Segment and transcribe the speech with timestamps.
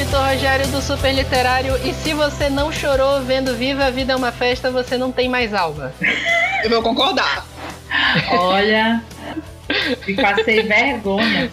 [0.00, 1.76] Vitor Rogério do Super Literário.
[1.86, 5.28] E se você não chorou vendo Viva a Vida é uma Festa, você não tem
[5.28, 5.92] mais alma.
[6.64, 7.46] Eu vou concordar.
[8.30, 9.04] Olha,
[10.08, 11.50] e passei vergonha.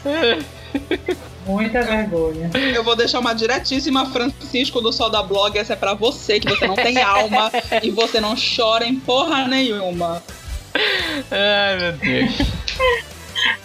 [1.45, 2.49] Muita vergonha.
[2.73, 5.57] Eu vou deixar uma diretíssima Francisco do Sol da Blog.
[5.57, 7.51] Essa é pra você, que você não tem alma
[7.83, 10.23] e você não chora em porra nenhuma.
[11.29, 12.37] Ai, meu Deus.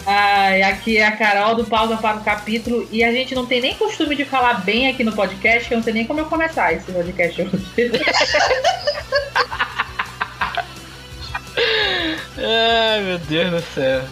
[0.05, 3.61] Ai, aqui é a Carol do Pausa para o Capítulo e a gente não tem
[3.61, 6.73] nem costume de falar bem aqui no podcast, eu não sei nem como eu começar
[6.73, 7.65] esse podcast hoje.
[12.37, 14.03] Ai, meu Deus do céu.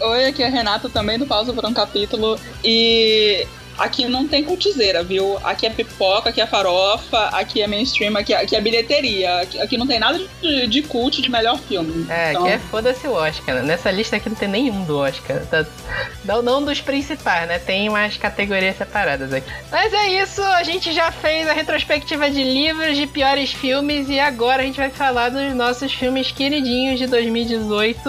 [0.00, 3.46] Oi, aqui é a Renata também do Pausa por um Capítulo e
[3.78, 5.38] aqui não tem cultizeira, viu?
[5.44, 9.40] Aqui é pipoca, aqui é farofa, aqui é mainstream, aqui, é, aqui é bilheteria.
[9.40, 12.06] Aqui, aqui, não tem nada de, de cult de melhor filme.
[12.10, 12.44] É, então...
[12.44, 13.62] aqui é foda-se o Oscar.
[13.62, 15.40] Nessa lista aqui não tem nenhum do Oscar.
[15.46, 15.64] Tá,
[16.24, 17.58] não, não dos principais, né?
[17.58, 19.50] Tem umas categorias separadas aqui.
[19.70, 24.18] Mas é isso, a gente já fez a retrospectiva de livros de piores filmes e
[24.18, 28.00] agora a gente vai falar dos nossos filmes queridinhos de 2018.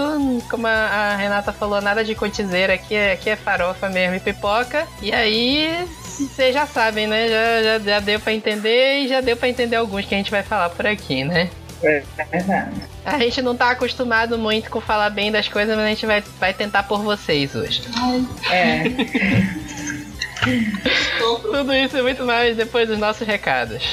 [0.50, 4.20] Como a, a Renata falou, nada de cotizeira, aqui é, aqui é farofa mesmo e
[4.20, 4.88] pipoca.
[5.02, 5.59] E aí
[6.18, 7.28] vocês já sabem, né?
[7.28, 10.32] Já, já, já deu para entender e já deu para entender alguns que a gente
[10.32, 11.50] vai falar por aqui, né?
[11.82, 12.82] É, é verdade.
[13.06, 16.22] A gente não tá acostumado muito com falar bem das coisas, mas a gente vai,
[16.40, 17.82] vai tentar por vocês hoje.
[18.52, 18.84] É.
[21.20, 23.84] Tudo isso e muito mais depois dos nossos recados.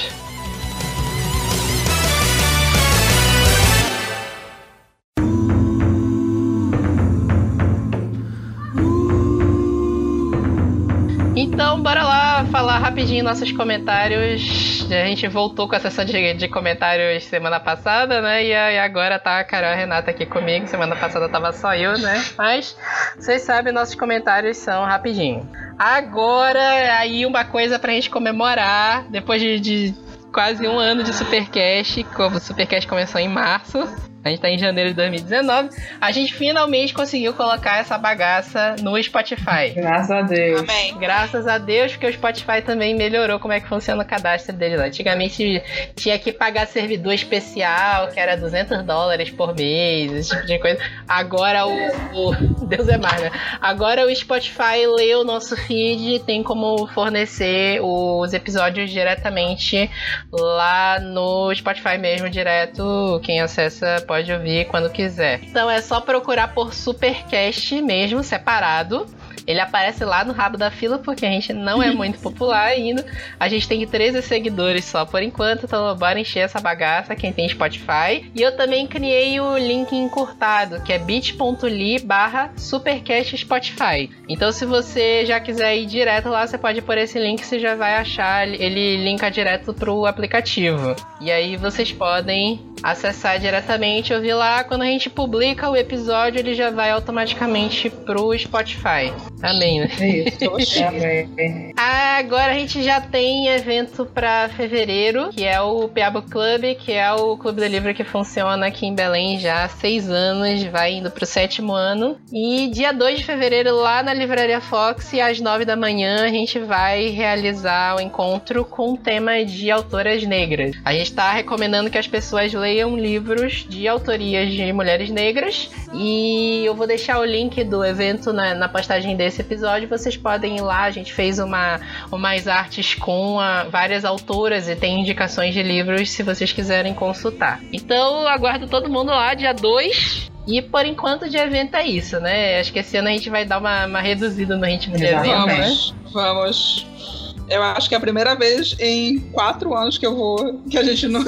[11.57, 14.85] Então, bora lá falar rapidinho nossos comentários.
[14.91, 18.45] A gente voltou com a sessão de, de comentários semana passada, né?
[18.45, 20.67] E, e, agora tá a Carol e a Renata aqui comigo.
[20.67, 22.23] Semana passada tava só eu, né?
[22.37, 22.77] Mas
[23.17, 25.49] vocês sabem, nossos comentários são rapidinho.
[25.79, 29.95] Agora, aí uma coisa pra gente comemorar, depois de, de
[30.31, 33.79] quase um ano de Supercast, como o Supercast começou em março.
[34.27, 35.69] A gente tá em janeiro de 2019.
[35.99, 39.71] A gente finalmente conseguiu colocar essa bagaça no Spotify.
[39.73, 40.61] Graças a Deus.
[40.61, 40.97] Amém.
[40.97, 44.75] Graças a Deus, porque o Spotify também melhorou como é que funciona o cadastro dele
[44.75, 44.85] lá.
[44.85, 45.61] Antigamente
[45.95, 50.79] tinha que pagar servidor especial, que era 200 dólares por mês, esse tipo de coisa.
[51.07, 52.35] Agora o, o
[52.67, 53.31] Deus é mais, né?
[53.61, 59.89] Agora o Spotify lê o nosso feed, tem como fornecer os episódios diretamente
[60.31, 63.21] lá no Spotify mesmo, direto.
[63.23, 65.39] Quem acessa pode pode ouvir quando quiser.
[65.43, 69.05] Então é só procurar por Supercast mesmo, separado.
[69.45, 73.05] Ele aparece lá no rabo da fila porque a gente não é muito popular ainda.
[73.39, 77.47] A gente tem 13 seguidores só por enquanto, então bora encher essa bagaça quem tem
[77.47, 78.29] Spotify.
[78.35, 84.09] E eu também criei o link encurtado, que é bit.ly barra supercast Spotify.
[84.27, 87.75] Então se você já quiser ir direto lá, você pode pôr esse link, você já
[87.75, 90.93] vai achar, ele linka direto pro aplicativo.
[91.21, 94.63] E aí vocês podem acessar diretamente, ouvir lá.
[94.63, 99.13] Quando a gente publica o episódio, ele já vai automaticamente pro Spotify.
[99.41, 99.89] Amém, né?
[99.99, 101.73] Isso, amém.
[101.77, 107.11] Agora a gente já tem evento para fevereiro, que é o Piabo Club, que é
[107.13, 111.11] o clube de livro que funciona aqui em Belém já há seis anos, vai indo
[111.11, 112.17] pro sétimo ano.
[112.31, 116.59] E dia 2 de fevereiro, lá na Livraria Fox, às nove da manhã, a gente
[116.59, 120.75] vai realizar o encontro com o tema de autoras negras.
[120.83, 125.69] A gente tá recomendando que as pessoas leiam livros de autorias de mulheres negras.
[125.93, 130.57] E eu vou deixar o link do evento na, na postagem desse episódio, vocês podem
[130.57, 130.83] ir lá.
[130.83, 131.79] A gente fez uma,
[132.11, 137.61] umas artes com a, várias autoras e tem indicações de livros se vocês quiserem consultar.
[137.71, 140.29] Então, aguardo todo mundo lá, dia 2.
[140.47, 142.59] E por enquanto de evento é isso, né?
[142.59, 145.45] Acho que esse ano a gente vai dar uma, uma reduzida no ritmo de evento,
[145.45, 145.69] né?
[146.13, 147.26] Vamos.
[147.49, 150.61] Eu acho que é a primeira vez em quatro anos que eu vou.
[150.69, 151.21] Que a gente não.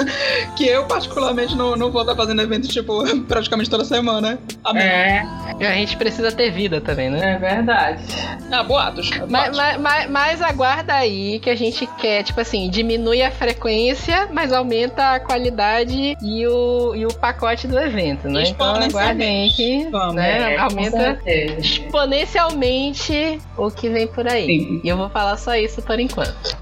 [0.56, 4.39] Que eu, particularmente, não, não vou estar fazendo evento, tipo, praticamente toda semana.
[4.63, 4.83] Amém.
[4.83, 5.24] É.
[5.60, 7.36] A gente precisa ter vida também, né?
[7.36, 8.04] É verdade.
[8.51, 9.10] Ah, boatos.
[9.30, 14.27] Mas, mas, mas, mas, aguarda aí que a gente quer, tipo assim, diminui a frequência,
[14.31, 18.44] mas aumenta a qualidade e o, e o pacote do evento, né?
[18.48, 21.19] Então aguardem que Vamos, né, é, aumenta
[21.60, 24.45] exponencialmente o que vem por aí.
[24.45, 24.81] Sim.
[24.83, 26.09] E eu vou falar só isso por enquanto.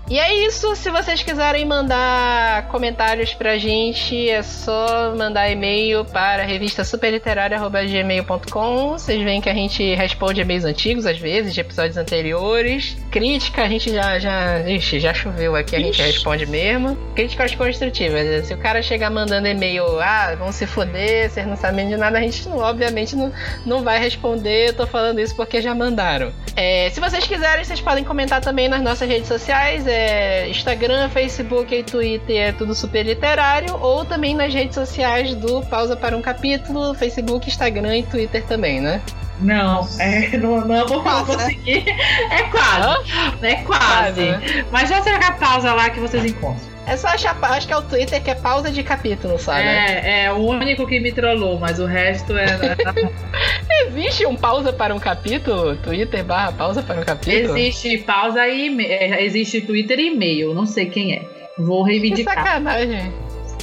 [0.09, 0.75] E é isso.
[0.75, 8.91] Se vocês quiserem mandar comentários pra gente, é só mandar e-mail para revistasuperliterária.gmail.com.
[8.91, 12.97] Vocês veem que a gente responde e-mails antigos, às vezes, de episódios anteriores.
[13.11, 14.19] Crítica, a gente já.
[14.19, 16.11] já ixi, já choveu aqui, a gente Ixi.
[16.11, 16.95] responde mesmo.
[17.15, 18.47] Críticas construtivas.
[18.47, 22.17] Se o cara chegar mandando e-mail, ah, vão se foder, vocês não sabem de nada,
[22.17, 23.31] a gente, não, obviamente, não,
[23.65, 24.69] não vai responder.
[24.69, 26.31] Eu tô falando isso porque já mandaram.
[26.55, 29.36] É, se vocês quiserem, vocês podem comentar também nas nossas redes sociais.
[29.85, 33.75] É Instagram, Facebook e Twitter, é tudo super literário.
[33.79, 38.81] Ou também nas redes sociais do Pausa para um Capítulo, Facebook, Instagram e Twitter também,
[38.81, 39.01] né?
[39.39, 41.43] Não, é, não, não vou Quase, né?
[41.43, 41.85] conseguir.
[42.31, 43.11] É quase.
[43.43, 44.25] É quase.
[44.25, 46.76] Quase, Mas já será a pausa lá que vocês encontram.
[46.87, 49.61] É só achar, acho que é o Twitter que é pausa de capítulo, sabe?
[49.61, 52.45] É, é o único que me trollou, mas o resto é.
[53.87, 55.75] Existe um pausa para um capítulo?
[55.77, 57.57] Twitter barra pausa para um capítulo?
[57.57, 60.53] existe pausa e é, existe Twitter e e-mail.
[60.53, 61.21] Não sei quem é.
[61.57, 62.35] Vou Que reivindicar.
[62.35, 63.13] sacanagem.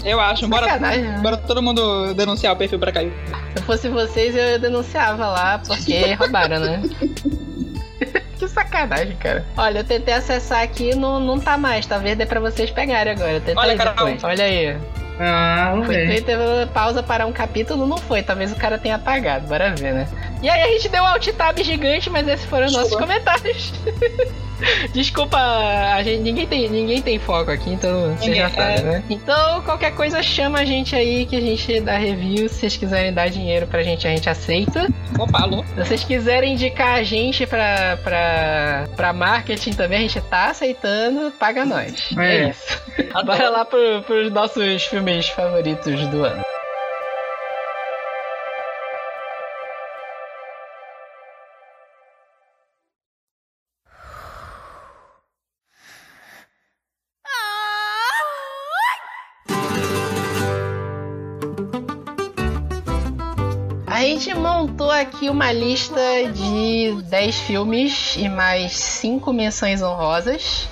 [0.04, 0.46] Eu acho.
[0.46, 1.18] Bora, né?
[1.22, 3.12] bora todo mundo denunciar o perfil pra cair.
[3.54, 6.82] Se eu fosse vocês, eu denunciava lá, porque roubaram, né?
[8.46, 9.44] que sacanagem, cara.
[9.56, 11.86] Olha, eu tentei acessar aqui e não, não tá mais.
[11.86, 13.42] Talvez dê pra vocês pegarem agora.
[13.56, 14.16] Olha, Carol.
[14.22, 14.76] Olha aí.
[15.18, 16.06] Ah, Foi.
[16.06, 16.36] Twitter,
[16.72, 18.22] pausa para um capítulo, não foi.
[18.22, 19.46] Talvez o cara tenha apagado.
[19.46, 20.08] Bora ver, né?
[20.42, 23.72] E aí a gente deu um alt tab gigante, mas esses foram os nossos comentários.
[24.92, 28.82] Desculpa, a gente, ninguém, tem, ninguém tem foco aqui, então Ninguém, já sabem, é.
[28.82, 29.04] né?
[29.10, 32.48] Então, qualquer coisa, chama a gente aí que a gente dá review.
[32.48, 34.88] Se vocês quiserem dar dinheiro pra gente, a gente aceita.
[35.18, 35.64] Opa, alô?
[35.64, 41.30] Se vocês quiserem indicar a gente pra, pra, pra marketing também, a gente tá aceitando,
[41.32, 42.10] paga nós.
[42.18, 42.48] É, É.
[42.50, 42.82] isso.
[43.24, 46.42] Bora lá pro, pros nossos filmes favoritos do ano.
[64.24, 66.00] Gente montou aqui uma lista
[66.32, 70.66] de 10 filmes e mais 5 menções honrosas.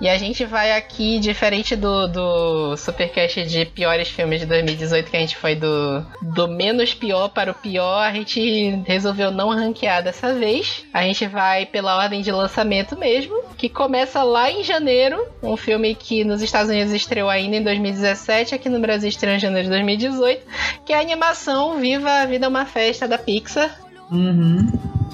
[0.00, 5.16] E a gente vai aqui, diferente do, do Supercast de piores filmes de 2018, que
[5.16, 10.02] a gente foi do, do menos pior para o pior, a gente resolveu não ranquear
[10.02, 10.84] dessa vez.
[10.92, 15.94] A gente vai pela ordem de lançamento mesmo, que começa lá em janeiro, um filme
[15.94, 19.70] que nos Estados Unidos estreou ainda em 2017, aqui no Brasil estreou em janeiro de
[19.70, 20.46] 2018,
[20.84, 23.78] que é a animação Viva a Vida é uma Festa da Pixar,
[24.10, 24.66] Uhum.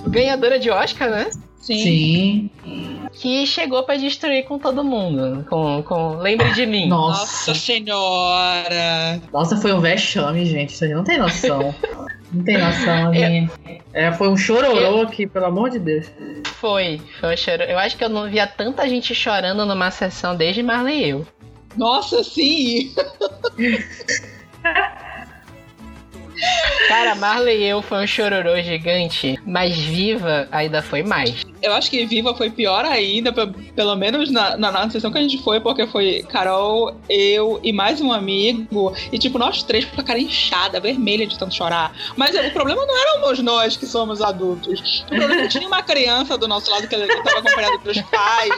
[0.06, 1.28] ganhadora de Oscar, né?
[1.60, 2.50] Sim.
[2.62, 3.00] Sim.
[3.12, 6.88] Que chegou pra destruir com todo mundo, com, com Lembre de Mim.
[6.88, 7.50] Nossa.
[7.50, 9.20] Nossa senhora.
[9.32, 10.72] Nossa, foi um vexame, gente.
[10.72, 11.74] Vocês não tem noção.
[12.32, 13.48] Não tem noção, assim.
[13.92, 16.10] É, foi um chororô aqui, pelo amor de Deus.
[16.54, 17.62] Foi, foi um choro.
[17.62, 21.24] Eu acho que eu não via tanta gente chorando numa sessão desde Marley e eu.
[21.76, 22.92] Nossa, sim.
[26.88, 31.44] Cara, Marley e eu foi um chororô gigante, mas Viva ainda foi mais.
[31.64, 35.18] Eu acho que Viva foi pior ainda, pe- pelo menos na, na, na sessão que
[35.18, 38.92] a gente foi, porque foi Carol, eu e mais um amigo.
[39.12, 41.92] E, tipo, nós três com a cara inchada, vermelha de tanto chorar.
[42.16, 45.04] Mas o problema não éramos nós que somos adultos.
[45.04, 48.52] O problema é que tinha uma criança do nosso lado que estava acompanhado pelos pais.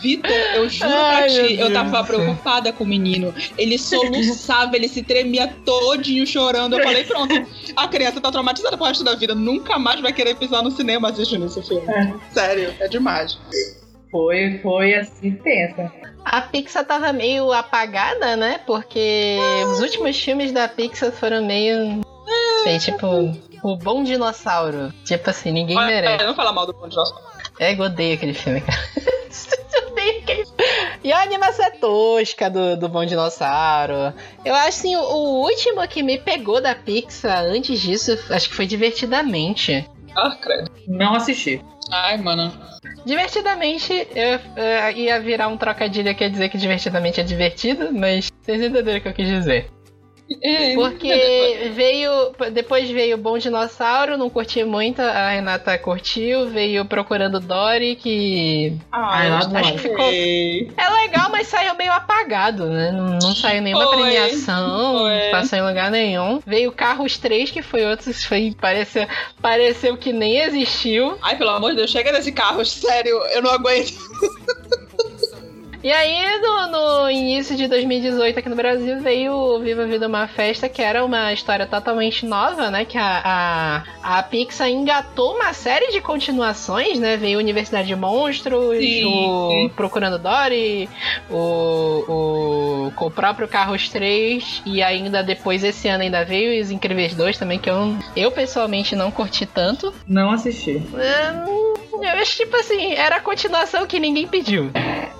[0.00, 3.34] Vitor, eu juro pra Ai, meu ti, eu tava preocupada com o menino.
[3.58, 6.76] Ele soluçava, ele se tremia todinho chorando.
[6.78, 7.34] Eu falei, pronto,
[7.76, 9.34] a criança tá traumatizada pro resto da vida.
[9.34, 11.86] Nunca mais vai querer pisar no cinema assistindo esse filme.
[12.32, 13.38] Sério, é demais.
[14.10, 15.90] Foi, foi assim, tensa.
[16.24, 18.60] A Pixar tava meio apagada, né?
[18.66, 19.38] Porque
[19.72, 22.02] os últimos filmes da Pixar foram meio.
[22.62, 23.06] Sei, tipo,
[23.62, 24.92] o Bom Dinossauro.
[25.04, 26.24] Tipo assim, ninguém Olha, merece.
[26.24, 27.24] não fala mal do Bom Dinossauro.
[27.58, 28.78] É, eu odeio aquele filme, cara.
[29.74, 30.44] Eu odeio aquele
[31.02, 34.12] E a animação é tosca do, do Bom Dinossauro.
[34.44, 38.54] Eu acho assim, o, o último que me pegou da Pixar antes disso, acho que
[38.54, 39.88] foi Divertidamente.
[40.14, 40.70] Ah, credo.
[40.86, 41.62] Não assisti.
[41.92, 42.50] Ai, mano.
[43.04, 48.32] Divertidamente, eu, eu ia virar um trocadilho que ia dizer que divertidamente é divertido, mas
[48.40, 49.70] vocês entenderam o que eu quis dizer.
[50.40, 52.32] É, Porque veio.
[52.52, 56.48] Depois veio Bom Dinossauro, não curti muito, a Renata curtiu.
[56.48, 58.76] Veio Procurando Dory, que.
[58.90, 59.58] Ah, eu adoro.
[59.58, 60.02] Acho que ficou-.
[60.04, 62.92] É legal, mas saiu meio apagado, né?
[62.92, 65.24] Não, não saiu nenhuma Foi, premiação, foi.
[65.24, 66.40] não passou em lugar nenhum.
[66.46, 69.06] Veio Carros 3, que foi outro, que foi, pareceu,
[69.40, 71.18] pareceu que nem existiu.
[71.22, 73.92] Ai, pelo amor de Deus, chega nesse carro, sério, eu não aguento.
[75.82, 80.28] E aí, no, no, início de 2018, aqui no Brasil, veio o Viva Vida Uma
[80.28, 82.84] Festa, que era uma história totalmente nova, né?
[82.84, 87.16] Que a, a, a Pixar engatou uma série de continuações, né?
[87.16, 89.72] Veio Universidade de Monstros, sim, o sim.
[89.74, 90.88] Procurando Dory,
[91.28, 91.36] o,
[92.86, 97.12] o, com o próprio Carros 3, e ainda depois, esse ano, ainda veio Os Incríveis
[97.12, 99.92] 2 também, que eu, eu pessoalmente não curti tanto.
[100.06, 100.80] Não assisti.
[100.96, 101.62] É,
[102.02, 104.70] eu acho tipo assim, era a continuação que ninguém pediu.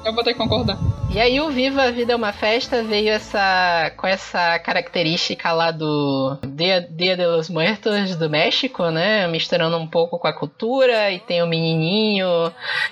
[0.04, 0.78] Eu vou ter que concordar.
[1.10, 5.70] E aí o Viva a Vida é uma Festa veio essa com essa característica lá
[5.70, 9.26] do Dia, Dia de los Muertos do México, né?
[9.26, 12.26] Misturando um pouco com a cultura e tem o um menininho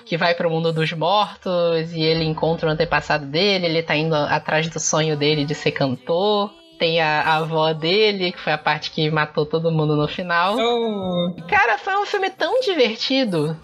[0.04, 3.96] que vai para o mundo dos mortos e ele encontra o antepassado dele, ele tá
[3.96, 8.54] indo atrás do sonho dele de ser cantor tem a, a, avó dele, que foi
[8.54, 10.56] a parte que matou todo mundo no final.
[10.56, 11.34] Oh.
[11.46, 13.54] Cara, foi um filme tão divertido.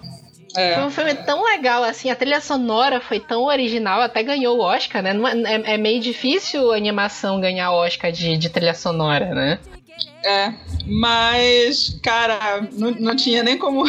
[0.56, 0.75] É.
[0.75, 4.60] Foi um filme tão legal, assim, a trilha sonora foi tão original, até ganhou o
[4.60, 5.12] Oscar, né?
[5.12, 9.58] É, é, é, meio difícil a animação ganhar Oscar de, de trilha sonora, né?
[10.25, 10.52] É,
[10.86, 13.84] mas, cara, não, não tinha nem como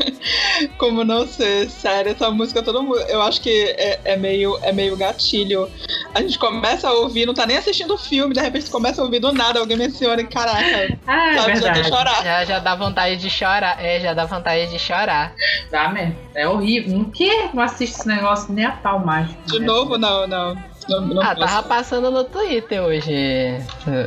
[0.78, 2.98] como não ser sério essa música todo mundo.
[3.08, 5.70] Eu acho que é, é, meio, é meio gatilho.
[6.14, 9.04] A gente começa a ouvir, não tá nem assistindo o filme, de repente começa a
[9.04, 11.82] ouvir do nada, alguém menciona e caraca, ah, é sabe, verdade.
[11.82, 12.24] já chorar.
[12.24, 13.84] Já, já dá vontade de chorar.
[13.84, 15.34] É, já dá vontade de chorar.
[15.70, 16.16] Dá mesmo.
[16.34, 17.00] É horrível.
[17.00, 17.50] O que?
[17.52, 19.38] Não assiste esse negócio nem a pau mágico.
[19.46, 19.66] De né?
[19.66, 20.56] novo, não, não.
[20.88, 23.58] Não, não ah, tava passando no Twitter hoje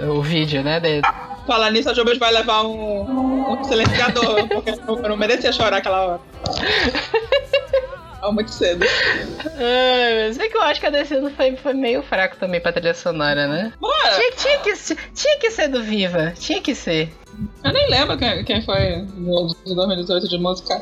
[0.09, 0.79] o vídeo, né?
[0.79, 1.01] De...
[1.47, 6.05] Falar nisso, a Jobas vai levar um, um silenciador, porque eu não merecia chorar aquela
[6.05, 6.21] hora.
[8.23, 8.85] É muito cedo.
[9.39, 12.71] Ai, mas é que eu acho que a DC foi, foi meio fraco também pra
[12.71, 13.73] trilha sonora, né?
[14.15, 17.11] Tinha, tinha, que, tinha que ser do Viva, tinha que ser.
[17.63, 19.05] Eu nem lembro quem, quem foi
[19.65, 20.81] de 2018 de música.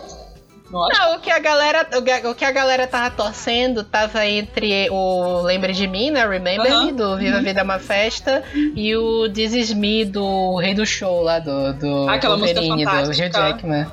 [0.72, 1.88] Não, o que a galera,
[2.26, 6.28] o que a galera tava torcendo tava entre o Lembre de Mim, né?
[6.28, 10.58] Remember Me, do Viva a Vida é uma Festa, e o This Is Me do
[10.58, 13.88] Rei do Show lá do, do Aquela Wolverine, do Hugh Jackman.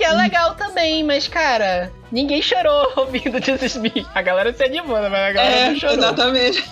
[0.00, 3.92] Que é legal também, mas cara, ninguém chorou ouvindo Is Me.
[4.14, 5.96] A galera se animou, mas a galera é, não chorou.
[5.96, 6.64] Exatamente.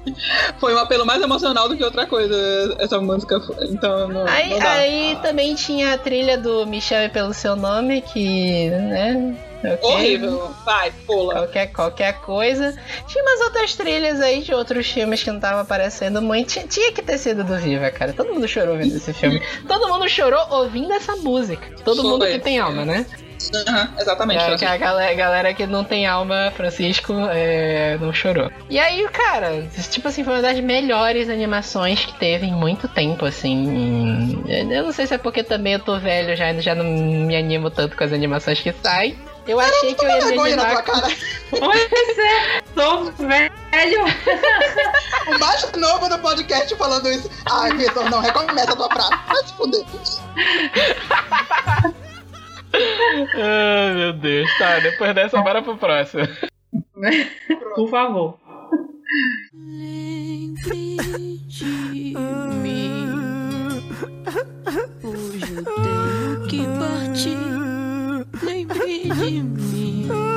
[0.58, 2.34] Foi um apelo mais emocional do que outra coisa,
[2.78, 3.38] essa música.
[3.68, 8.00] Então, não, aí, não aí também tinha a trilha do Me Chame Pelo Seu Nome,
[8.00, 9.78] que, né Okay.
[9.82, 10.54] Horrível.
[10.64, 11.34] Vai, pula.
[11.34, 12.74] Qualquer, qualquer coisa.
[13.06, 16.48] Tinha umas outras trilhas aí de outros filmes que não estavam aparecendo muito.
[16.48, 18.12] Tinha, tinha, que ter sido do Viva, cara.
[18.12, 19.42] Todo mundo chorou ouvindo esse filme.
[19.68, 21.74] Todo mundo chorou ouvindo essa música.
[21.84, 22.10] Todo Foi.
[22.10, 23.04] mundo que tem alma, né?
[23.54, 24.44] Uhum, exatamente.
[24.44, 28.50] É, que a galera, galera, que não tem alma, Francisco, é, não chorou.
[28.68, 33.24] E aí, cara, tipo assim, foi uma das melhores animações que teve em muito tempo,
[33.24, 34.42] assim.
[34.46, 37.70] Eu não sei se é porque também eu tô velho, já, já não me animo
[37.70, 39.16] tanto com as animações que saem.
[39.50, 40.92] Eu cara, achei que eu ia me animar com...
[41.50, 44.04] Pois é, tô velho.
[45.26, 47.28] o mais novo do podcast falando isso.
[47.50, 49.10] Ai, Vitor, não, recomeça a tua frase.
[49.26, 49.84] Vai se fuder.
[53.34, 54.48] Ai, meu Deus.
[54.56, 56.28] Tá, depois dessa, bora pro próximo.
[57.74, 58.38] Por favor.
[59.52, 60.96] Lembre
[61.48, 62.14] de
[62.62, 63.10] mim.
[65.02, 67.69] Hoje eu tenho que partir.
[68.42, 70.29] Lembre de mim.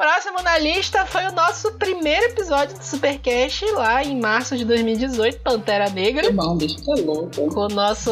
[0.00, 5.40] Próximo na lista foi o nosso primeiro episódio do Supercast lá em março de 2018,
[5.40, 6.24] Pantera Negra.
[6.24, 7.54] Filmão, bicho, tá louco.
[7.54, 8.10] Com o nosso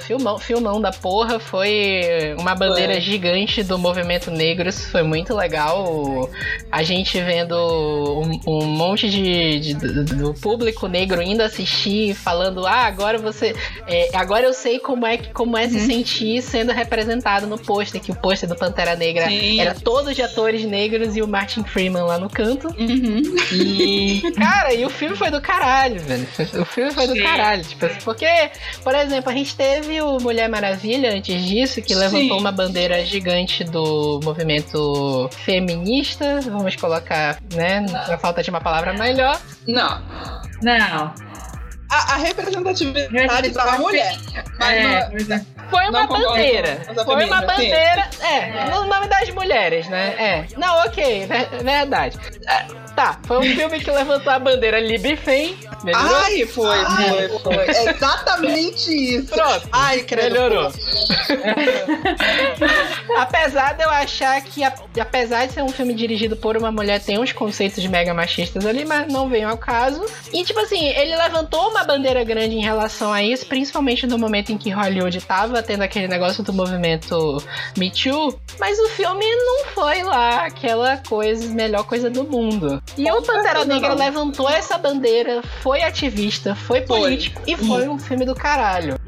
[0.00, 1.40] filmão, filmão da porra.
[1.40, 3.00] Foi uma bandeira é.
[3.00, 4.68] gigante do movimento negro.
[4.68, 6.28] Isso foi muito legal.
[6.70, 12.84] A gente vendo um, um monte de, de, do público negro indo assistir, falando: Ah,
[12.84, 13.56] agora você.
[13.86, 15.70] É, agora eu sei como é, como é uhum.
[15.70, 19.58] se sentir sendo representado no pôster, que o pôster do Pantera Negra Sim.
[19.58, 22.68] era todos de atores negros e o Martin Freeman lá no canto.
[22.68, 23.22] Uhum.
[23.52, 26.26] E, cara, e o filme foi do caralho, velho.
[26.60, 27.22] O filme foi do Sim.
[27.22, 27.64] caralho.
[27.64, 28.26] Tipo, porque,
[28.82, 32.40] por exemplo, a gente teve o Mulher Maravilha antes disso, que levantou Sim.
[32.40, 36.40] uma bandeira gigante do movimento feminista.
[36.42, 37.80] Vamos colocar, né?
[37.80, 39.40] Na falta de uma palavra melhor.
[39.66, 40.02] Não.
[40.62, 41.14] Não
[41.90, 44.16] a, a representatividade da mulher.
[44.60, 45.10] É,
[45.70, 46.82] foi uma bandeira.
[47.04, 48.08] Foi uma bandeira.
[48.10, 48.26] Sim.
[48.26, 50.14] É, no nome das mulheres, né?
[50.18, 50.46] É.
[50.56, 51.28] Não, ok,
[51.62, 52.18] verdade.
[52.46, 55.56] É, tá, foi um filme que levantou a bandeira Libifem.
[55.82, 56.16] Melhorou?
[56.16, 57.74] Ai, foi, Ai, foi, foi.
[57.74, 59.28] É exatamente isso.
[59.28, 59.68] Pronto.
[59.72, 60.32] Ai, credo.
[60.32, 60.70] Melhorou.
[63.16, 64.62] apesar de eu achar que,
[65.00, 68.84] apesar de ser um filme dirigido por uma mulher, tem uns conceitos mega machistas ali,
[68.84, 70.04] mas não vem ao caso.
[70.32, 74.52] E, tipo assim, ele levantou uma bandeira grande em relação a isso, principalmente no momento
[74.52, 77.42] em que Hollywood tava tava tendo aquele negócio do movimento
[77.76, 82.82] Me Too, mas o filme não foi lá aquela coisa, melhor coisa do mundo.
[82.96, 87.00] E o Pantera Negra levantou essa bandeira, foi ativista, foi Foi.
[87.00, 88.98] político e foi um filme do caralho.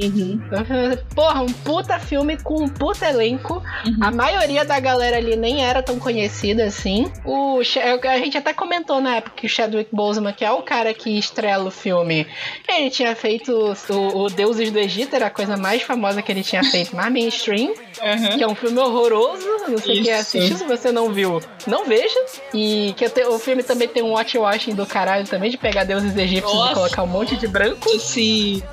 [1.15, 3.63] Porra, um puta filme com um puta elenco.
[4.01, 7.11] A maioria da galera ali nem era tão conhecida assim.
[7.25, 10.93] O, a gente até comentou na época que o Chadwick Boseman, que é o cara
[10.93, 12.27] que estrela o filme,
[12.69, 16.42] ele tinha feito o, o Deuses do Egito, era a coisa mais famosa que ele
[16.43, 17.69] tinha feito, mais mainstream,
[18.03, 18.37] Uhum.
[18.37, 19.47] que é um filme horroroso.
[19.69, 20.21] Não sei quem Isso.
[20.39, 22.19] assistiu, se você não viu, não veja.
[22.55, 25.85] E que te- o filme também tem um watch washing do caralho também, de pegar
[25.85, 26.73] deuses egípcios Nossa.
[26.73, 27.89] e colocar um monte de branco.
[28.01, 28.63] Sim.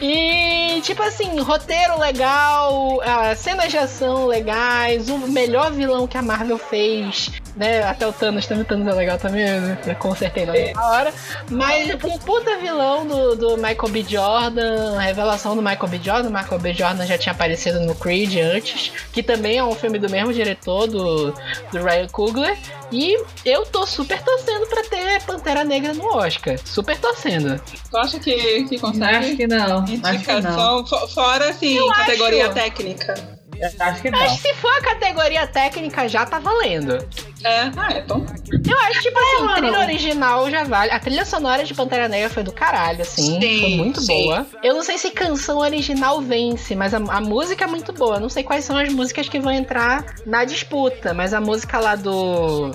[0.00, 6.22] E, tipo assim, roteiro legal, ah, cenas de ação legais, o melhor vilão que a
[6.22, 7.82] Marvel fez, né?
[7.82, 9.78] Até o Thanos também, o Thanos é legal também, né?
[9.86, 11.12] Eu consertei na mesma hora.
[11.50, 14.04] Mas um puta vilão do, do Michael B.
[14.08, 16.00] Jordan, a revelação do Michael B.
[16.02, 16.28] Jordan.
[16.28, 16.74] O Michael B.
[16.74, 20.86] Jordan já tinha aparecido no Creed antes, que também é um filme do mesmo diretor,
[20.86, 22.56] do, do Ryan Coogler.
[22.92, 26.56] E eu tô super torcendo pra ter Pantera Negra no Oscar.
[26.64, 27.60] Super torcendo.
[27.90, 29.16] Tu acha que, que consegue?
[29.16, 29.78] Acho que não.
[29.78, 30.14] Acho que não.
[30.14, 32.54] Indicação, fo- fora assim, Eu categoria acho.
[32.54, 33.36] técnica.
[33.62, 36.98] Acho que Acho que se for a categoria técnica já tá valendo.
[37.44, 38.26] É, ah, então.
[38.68, 39.54] Eu acho, tipo assim, mano.
[39.56, 40.90] trilha original já vale.
[40.90, 43.40] A trilha sonora de Pantera Negra foi do caralho, assim.
[43.40, 44.24] Sim, foi muito sim.
[44.24, 44.46] boa.
[44.62, 48.16] Eu não sei se canção original vence, mas a, a música é muito boa.
[48.16, 51.78] Eu não sei quais são as músicas que vão entrar na disputa, mas a música
[51.78, 52.72] lá do.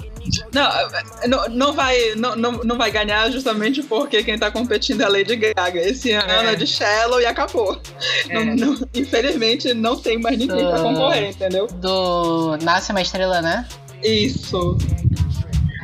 [0.54, 5.02] Não, é, não, não, vai, não, não, não vai ganhar justamente porque quem tá competindo
[5.02, 5.80] é a Lady Gaga.
[5.80, 7.82] Esse ano é, de Shallow e acabou.
[8.30, 8.46] É.
[8.46, 11.68] Não- não- infelizmente, não tem mais ninguém pra concorrer, entendeu?
[11.68, 12.58] Do.
[12.62, 13.66] Nasce uma estrela, né?
[14.04, 14.78] Isso.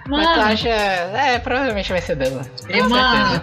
[0.08, 0.70] Mas tu Mano, acha.
[0.70, 2.42] É, provavelmente vai ser dela.
[2.70, 3.42] e, mano,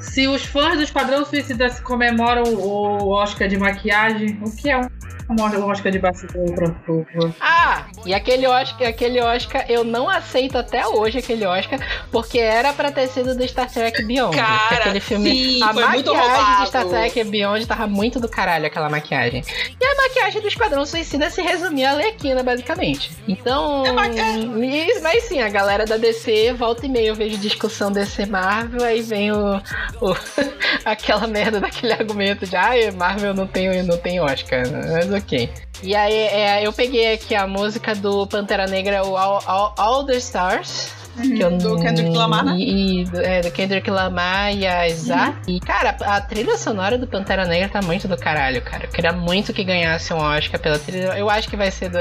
[0.00, 4.76] se os fãs do Esquadrão Suicida se comemoram o Oscar de maquiagem, o que é
[4.78, 4.88] um
[5.30, 7.34] um Oscar de bastidor pro, pro...
[7.40, 11.78] Ah, e aquele Oscar, aquele Oscar, eu não aceito até hoje aquele Oscar,
[12.10, 14.34] porque era pra ter sido do Star Trek Beyond.
[14.34, 18.66] Cara, Que aquele filme, sim, a maquiagem de Star Trek Beyond tava muito do caralho,
[18.66, 19.42] aquela maquiagem.
[19.78, 23.10] E maquiagem do Esquadrão Suicida se resumia a Alequina, basicamente.
[23.28, 24.64] Então, É maquiagem.
[24.64, 28.82] e- mas sim, a galera da DC, volta e meia eu vejo discussão DC Marvel,
[28.84, 29.56] aí vem o,
[30.00, 30.16] o-
[30.84, 35.50] aquela merda daquele argumento de, ah, Marvel não tem, não tem Oscar, mas ok.
[35.82, 40.04] E aí, é, eu peguei aqui a música do Pantera Negra, o All, All, All
[40.04, 40.92] the Stars.
[41.22, 42.56] Que eu Do Kendrick Lamar, né?
[42.58, 45.34] E, do- é, do Kendrick Lamar e a Zá.
[45.46, 48.84] E, cara, a trilha sonora do Pantera Negra tá muito do caralho, cara.
[48.84, 51.16] Eu queria muito que ganhasse um Oscar pela trilha.
[51.18, 52.00] Eu acho que vai ser da,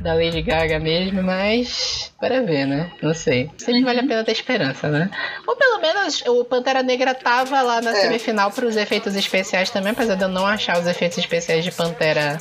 [0.00, 2.12] da Lady Gaga mesmo, mas.
[2.20, 2.90] Para ver, né?
[3.00, 3.48] Não sei.
[3.58, 5.08] Sempre vale a pena ter esperança, né?
[5.46, 7.94] Ou pelo menos o Pantera Negra tava lá na É.
[7.94, 12.38] semifinal pros efeitos especiais também, apesar de eu não achar os efeitos especiais de Pantera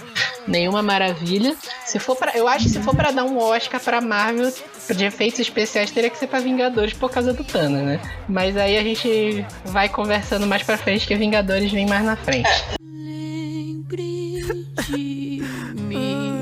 [0.47, 1.55] nenhuma maravilha.
[1.85, 4.51] Se for para, eu acho que se for pra dar um Oscar pra Marvel
[4.95, 7.99] de efeitos especiais teria que ser pra Vingadores por causa do Thanos, né?
[8.27, 12.49] Mas aí a gente vai conversando mais pra frente que Vingadores vem mais na frente.
[12.81, 14.41] Lembre
[14.87, 15.41] de
[15.75, 16.37] mim.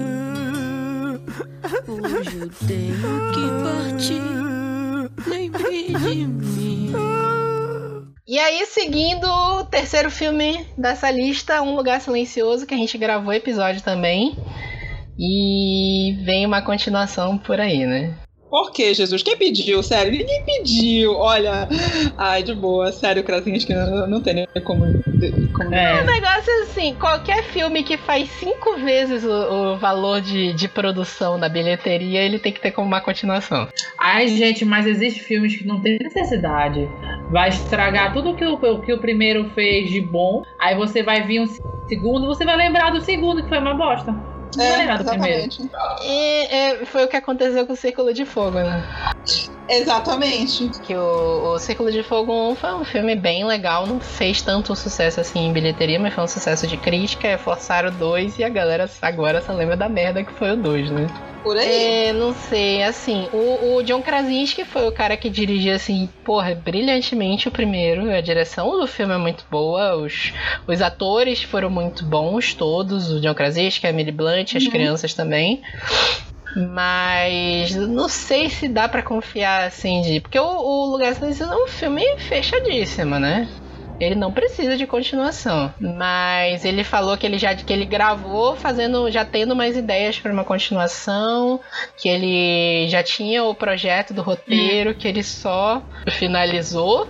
[1.88, 5.30] Hoje eu tenho que partir.
[5.30, 6.94] Lembre de mim.
[8.28, 13.32] E aí, seguindo o terceiro filme dessa lista, Um Lugar Silencioso, que a gente gravou
[13.32, 14.36] episódio também.
[15.18, 18.14] E vem uma continuação por aí, né?
[18.56, 19.22] Por que, Jesus?
[19.22, 19.84] Quem pediu?
[19.84, 21.12] Sério, ninguém pediu.
[21.12, 21.68] Olha.
[22.18, 22.90] Ai, de boa.
[22.90, 24.86] Sério, Krasinski, não, não tem nem como.
[25.54, 25.70] como...
[25.70, 30.54] O É, negócio é assim, qualquer filme que faz cinco vezes o, o valor de,
[30.54, 33.68] de produção da bilheteria, ele tem que ter como uma continuação.
[34.00, 36.88] Ai, gente, mas existe filmes que não tem necessidade.
[37.30, 40.44] Vai estragar tudo que o, que o primeiro fez de bom.
[40.58, 41.48] Aí você vai vir um
[41.90, 44.16] segundo, você vai lembrar do segundo, que foi uma bosta.
[44.56, 45.44] Não É, do primeiro.
[45.44, 45.70] exatamente.
[46.04, 48.84] E é, foi o que aconteceu com o Círculo de Fogo, né?
[49.68, 50.70] Exatamente.
[50.84, 54.76] Que o, o Círculo de Fogo 1 foi um filme bem legal, não fez tanto
[54.76, 58.50] sucesso assim em bilheteria, mas foi um sucesso de crítica, forçaram o 2 e a
[58.50, 61.08] galera agora só lembra da merda que foi o 2, né?
[61.46, 62.08] Por aí.
[62.08, 66.56] É, não sei, assim, o, o John Krasinski foi o cara que dirigiu, assim, porra,
[66.56, 68.10] brilhantemente o primeiro.
[68.10, 70.34] A direção do filme é muito boa, os,
[70.68, 75.62] os atores foram muito bons, todos, o John Krasinski, a Emily Blunt, as crianças também.
[76.74, 80.22] Mas não sei se dá pra confiar, assim, de...
[80.22, 83.48] Porque o, o Lugar Silencioso é um filme fechadíssimo, né?
[84.00, 85.74] Ele não precisa de continuação.
[85.80, 90.32] Mas ele falou que ele já que ele gravou fazendo, já tendo umas ideias para
[90.34, 91.60] uma continuação,
[91.98, 95.82] que ele já tinha o projeto do roteiro, que ele só
[96.12, 97.08] finalizou.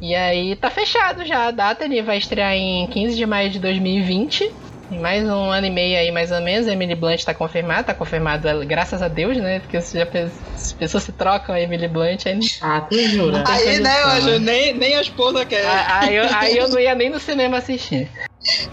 [0.00, 3.58] E aí tá fechado já a data, ele vai estrear em 15 de maio de
[3.58, 4.50] 2020.
[4.90, 7.84] Em mais um ano e meio aí, mais ou menos, a Emily Blunt tá confirmada,
[7.84, 9.60] tá confirmado, graças a Deus, né?
[9.60, 13.42] Porque já as pessoas se trocam a Emily Blunt, aí, Ah, tu jura?
[13.46, 14.10] Aí, né, condição.
[14.34, 15.64] Anjo, nem, nem a esposa quer.
[15.66, 18.10] aí, eu, aí eu não ia nem no cinema assistir.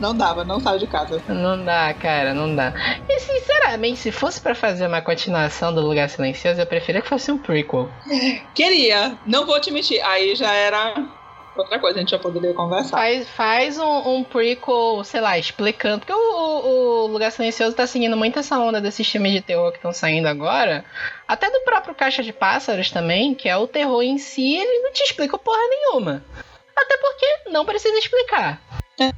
[0.02, 1.24] Não dava, não saiu de casa.
[1.30, 2.74] Não dá, cara, não dá.
[3.08, 7.32] E sinceramente, se fosse pra fazer uma continuação do Lugar Silencioso, eu preferia que fosse
[7.32, 7.90] um prequel.
[8.54, 10.04] Queria, não vou te mentir.
[10.06, 10.94] Aí já era
[11.62, 12.90] outra coisa, a gente já poderia conversar.
[12.98, 16.00] Faz, faz um, um prequel, sei lá, explicando.
[16.00, 19.72] Porque o, o- o Lugar Silencioso tá seguindo muito essa onda desses filmes de terror
[19.72, 20.84] que estão saindo agora.
[21.28, 24.92] Até do próprio Caixa de Pássaros também, que é o terror em si, ele não
[24.92, 26.24] te explica porra nenhuma.
[26.76, 28.62] Até porque não precisa explicar.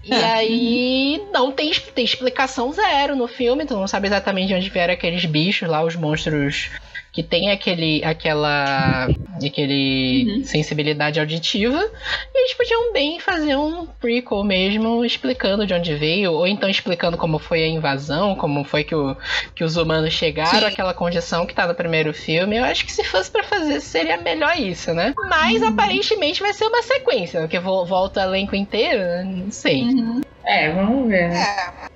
[0.03, 4.69] E aí não tem, tem explicação zero no filme, tu não sabe exatamente de onde
[4.69, 6.69] vieram aqueles bichos lá, os monstros
[7.13, 9.07] que tem aquele aquela
[9.45, 10.43] aquele Uhum.
[10.43, 11.77] sensibilidade auditiva.
[12.33, 17.15] E eles podiam bem fazer um prequel mesmo, explicando de onde veio, ou então explicando
[17.17, 19.15] como foi a invasão, como foi que, o,
[19.55, 20.65] que os humanos chegaram, Sim.
[20.65, 22.57] aquela condição que tá no primeiro filme.
[22.57, 25.13] Eu acho que se fosse pra fazer, seria melhor isso, né?
[25.29, 29.23] Mas aparentemente vai ser uma sequência, porque vo- volta o elenco inteiro, né?
[29.23, 29.83] não sei.
[30.45, 31.41] É, vamos ver, né?
[31.41, 31.92] É,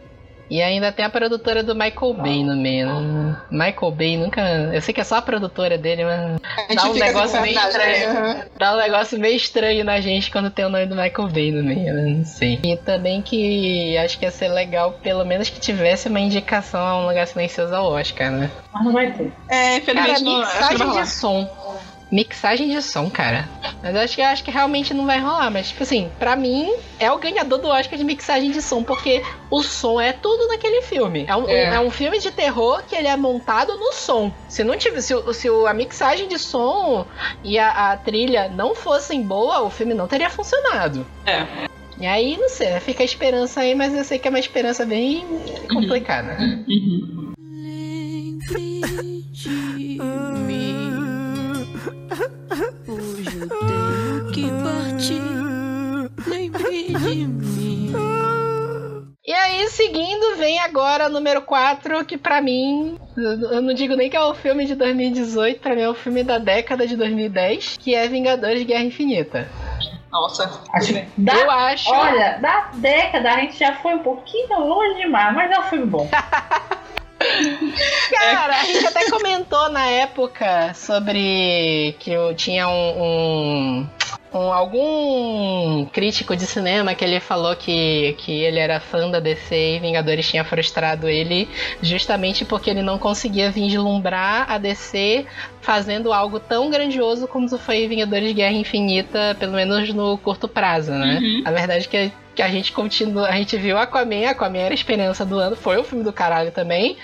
[0.49, 2.87] E ainda tem a produtora do Michael Bay no meio.
[2.87, 3.37] né?
[3.51, 4.41] Michael Bay nunca.
[4.73, 7.57] Eu sei que é só a produtora dele, mas a gente Dá um negócio meio
[7.59, 8.43] estranho.
[8.57, 11.63] dá um negócio meio estranho na gente quando tem o nome do Michael Bay no
[11.63, 12.01] meio, né?
[12.17, 12.59] Não sei.
[12.63, 16.97] E também que acho que ia ser legal, pelo menos que tivesse uma indicação a
[16.97, 18.49] um lugar silencioso ao Oscar, né?
[18.73, 19.31] Mas não vai ter.
[19.49, 21.66] É, Cara, infelizmente não, acho que não mixagem de som.
[22.11, 23.47] Mixagem de som, cara.
[23.83, 25.51] Mas acho que, acho que realmente não vai rolar.
[25.51, 29.21] Mas, tipo assim, pra mim, é o ganhador do Oscar de mixagem de som, porque
[29.51, 31.25] o som é tudo naquele filme.
[31.27, 31.75] É um, É.
[31.75, 34.31] é um filme de terror que ele é montado no som.
[34.47, 37.05] Se não tiver, se, o- se a mixagem de som
[37.43, 41.05] e a, a trilha não fossem boa, o filme não teria funcionado.
[41.25, 41.45] É.
[41.99, 44.85] E aí, não sei, fica a esperança aí, mas eu sei que é uma esperança
[44.85, 45.25] bem
[45.69, 46.37] complicada.
[46.39, 47.33] Uhum.
[47.39, 49.49] Lembre de
[50.45, 50.86] mim.
[52.87, 55.21] Hoje eu tenho que partir.
[56.27, 57.93] Lembre de mim.
[59.25, 64.09] E aí, seguindo, vem agora o número 4, que pra mim, eu não digo nem
[64.09, 67.77] que é o filme de 2018, pra mim é o filme da década de 2010,
[67.77, 69.47] que é Vingadores Guerra Infinita.
[70.09, 70.61] Nossa.
[70.73, 71.91] Acho que da, Eu acho.
[71.91, 75.85] Olha, da década a gente já foi um pouquinho longe demais, mas é um filme
[75.85, 76.09] bom.
[78.11, 83.87] Cara, a gente até comentou na época sobre que eu tinha um, um-
[84.33, 89.75] um- algum crítico de cinema que ele falou que, que ele era fã da DC
[89.75, 91.49] e Vingadores tinha frustrado ele
[91.81, 95.25] justamente porque ele não conseguia vislumbrar a DC
[95.61, 101.19] fazendo algo tão grandioso como foi Vingadores Guerra Infinita, pelo menos no curto prazo, né?
[101.21, 101.41] Uhum.
[101.45, 104.75] A verdade é que que a gente continua, a gente viu Aquaman, Aquaman era a
[104.75, 106.95] experiência do ano, foi um filme do caralho também,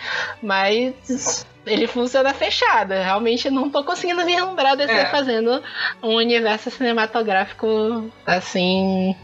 [0.44, 2.94] mas ele funciona fechado.
[2.94, 5.06] Realmente não tô conseguindo vislumbrar DC É.
[5.08, 5.64] fazendo
[6.04, 9.16] um universo cinematográfico assim,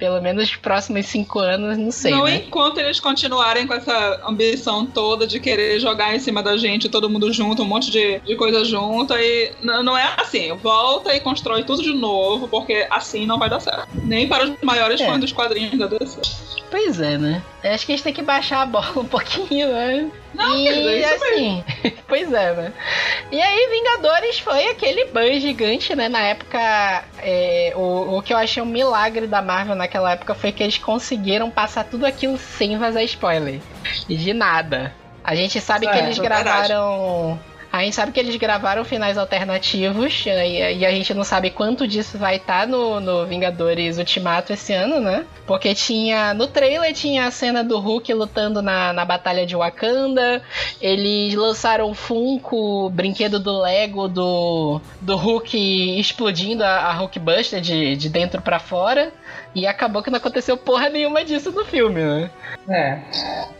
[0.00, 2.36] pelo menos nos próximos cinco anos, não sei, não né?
[2.36, 7.08] enquanto eles continuarem com essa ambição toda de querer jogar em cima da gente, todo
[7.10, 10.50] mundo junto, um monte de, de coisa junto, aí n- não é assim.
[10.56, 13.86] Volta e constrói tudo de novo, porque assim não vai dar certo.
[14.02, 15.06] Nem para os maiores É.
[15.06, 16.20] fãs dos quadrinhos da DC.
[16.70, 17.42] Pois é, né?
[17.62, 20.10] Eu Acho que a gente tem que baixar a bola um pouquinho, né?
[20.32, 21.64] Não, e dizer, isso assim,
[22.08, 22.72] pois é, né?
[23.30, 26.08] E aí, Vingadores foi aquele ban gigante, né?
[26.08, 26.58] Na época,
[27.18, 30.78] é, o, o que eu achei um milagre da Marvel naquela época foi que eles
[30.78, 33.60] conseguiram passar tudo aquilo sem vazar spoiler.
[34.08, 34.94] De nada.
[35.22, 36.72] A gente sabe que É, eles é verdade.
[37.70, 37.80] Gravaram.
[37.80, 41.86] A gente sabe que eles gravaram finais alternativos e, e a gente não sabe quanto
[41.86, 45.24] disso vai estar no, no Vingadores Ultimato esse ano, né?
[45.46, 46.34] Porque tinha.
[46.34, 50.42] No trailer tinha a cena do Hulk lutando na, na Batalha de Wakanda.
[50.80, 57.96] Eles lançaram o Funko, brinquedo do Lego do, do Hulk explodindo a, a Hulkbuster de,
[57.96, 59.12] de dentro pra fora.
[59.54, 62.30] E acabou que não aconteceu porra nenhuma disso no filme, né?
[62.68, 62.98] É.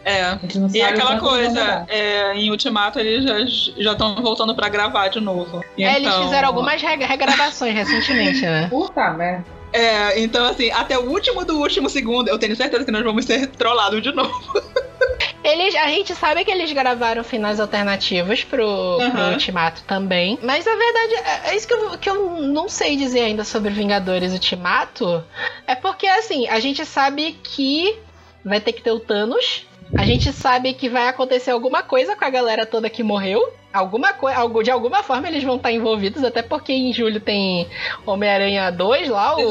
[0.04, 0.38] É.
[0.72, 5.64] E aquela coisa, é, em Ultimato eles já estão voltando pra gravar de novo.
[5.78, 8.68] É, eles Então- fizeram algumas reg- regravações recentemente, né?
[8.70, 9.44] Puta merda.
[9.72, 13.24] É, então assim, até o último do último segundo, eu tenho certeza que nós vamos
[13.24, 14.32] ser trollados de novo.
[15.42, 19.32] Eles, a gente sabe que eles gravaram finais alternativos pro, pro Aham.
[19.32, 20.38] Ultimato também.
[20.42, 23.70] Mas a verdade é, é isso que eu, que eu não sei dizer ainda sobre
[23.70, 25.24] Vingadores Ultimato.
[25.66, 27.98] É porque, assim, a gente sabe que
[28.44, 29.66] vai ter que ter o Thanos.
[29.96, 33.42] A gente sabe que vai acontecer alguma coisa com a galera toda que morreu.
[33.72, 37.68] Alguma coisa, algo, de alguma forma eles vão estar envolvidos, até porque em julho tem
[38.04, 39.44] Homem-Aranha 2 lá, o,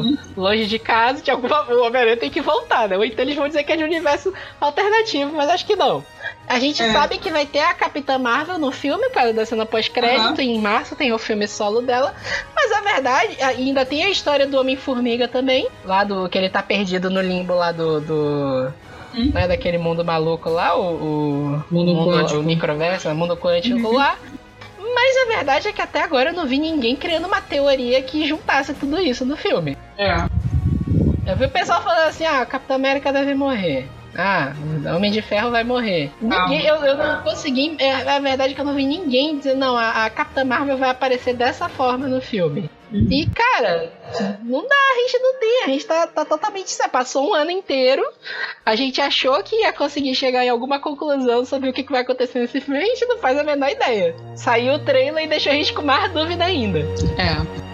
[0.00, 2.96] o Longe de Casa, de alguma o Homem-Aranha tem que voltar, né?
[2.96, 6.04] Ou então eles vão dizer que é de universo alternativo, mas acho que não.
[6.48, 6.92] A gente É.
[6.92, 10.42] sabe que vai ter a Capitã Marvel no filme, causa da cena pós-crédito, Aham.
[10.42, 12.14] em março tem o filme solo dela.
[12.54, 16.62] Mas a verdade, ainda tem a história do Homem-Formiga também, lá do que ele tá
[16.62, 18.00] perdido no limbo lá do.
[18.00, 18.72] do
[19.14, 19.30] Hum.
[19.34, 20.94] né, daquele mundo maluco lá, o.
[20.94, 22.40] o Mundo quântico.
[22.40, 23.96] O microverso, o mundo quântico Uhum.
[23.96, 24.16] lá.
[24.94, 28.26] Mas a verdade é que até agora eu não vi ninguém criando uma teoria que
[28.26, 29.76] juntasse tudo isso no filme.
[29.96, 30.24] É.
[31.26, 33.88] Eu vi o pessoal falando assim: ah, Capitão América deve morrer.
[34.16, 34.52] Ah,
[34.94, 36.10] Homem de Ferro vai morrer.
[36.20, 37.76] Ninguém, eu, eu não consegui.
[37.78, 40.76] É, a verdade é que eu não vi ninguém dizer, não, a, a Capitã Marvel
[40.76, 42.68] vai aparecer dessa forma no filme.
[42.92, 43.92] E, cara,
[44.42, 46.70] não dá, a gente não tem, a gente tá, tá totalmente.
[46.70, 48.02] Você passou um ano inteiro,
[48.64, 52.02] a gente achou que ia conseguir chegar em alguma conclusão sobre o que, que vai
[52.02, 54.14] acontecer nesse filme, a gente não faz a menor ideia.
[54.36, 56.80] Saiu o trailer e deixou a gente com mais dúvida ainda.
[57.18, 57.71] É.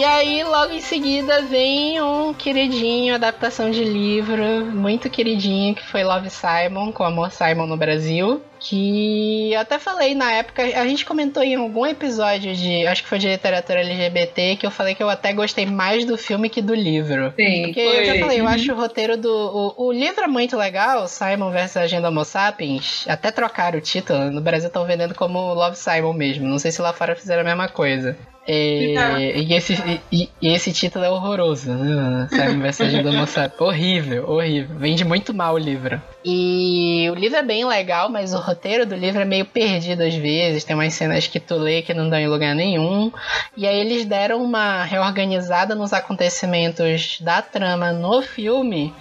[0.00, 6.02] E aí, logo em seguida, vem um queridinho, adaptação de livro, muito queridinho, que foi
[6.02, 8.40] Love Simon, com Amor Simon no Brasil.
[8.58, 13.10] Que eu até falei na época, a gente comentou em algum episódio de, acho que
[13.10, 16.62] foi de literatura LGBT, que eu falei que eu até gostei mais do filme que
[16.62, 17.34] do livro.
[17.36, 17.64] Sim.
[17.64, 18.20] Porque eu já Foi.
[18.20, 18.50] falei, eu Uhum.
[18.50, 19.74] acho o roteiro do.
[19.76, 23.04] O, o livro é muito legal, Simon vs Agenda Homo Sapiens.
[23.06, 24.30] Até trocaram o título.
[24.30, 26.46] No Brasil estão vendendo como Love Simon mesmo.
[26.48, 28.16] Não sei se lá fora fizeram a mesma coisa.
[28.52, 29.20] E, Fizeram.
[29.20, 32.26] e esse, e, e esse título é horroroso, né?
[32.30, 33.60] Vs Agenda Homo Sapiens.
[33.60, 34.76] Horrível, horrível.
[34.76, 36.02] Vende muito mal o livro.
[36.24, 40.14] E o livro é bem legal, mas o roteiro do livro é meio perdido às
[40.16, 40.64] vezes.
[40.64, 43.12] Tem umas cenas que tu lê que não dão em lugar nenhum.
[43.56, 48.92] E aí eles deram uma reorganizada nos acontecimentos da trama no filme,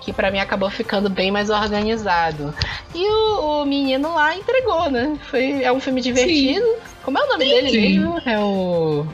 [0.00, 2.54] que pra mim acabou ficando bem mais organizado.
[2.94, 5.18] E o, o menino lá entregou, né?
[5.24, 6.64] Foi, é um filme divertido.
[7.04, 8.18] Como é o nome dele mesmo?
[8.26, 9.06] É o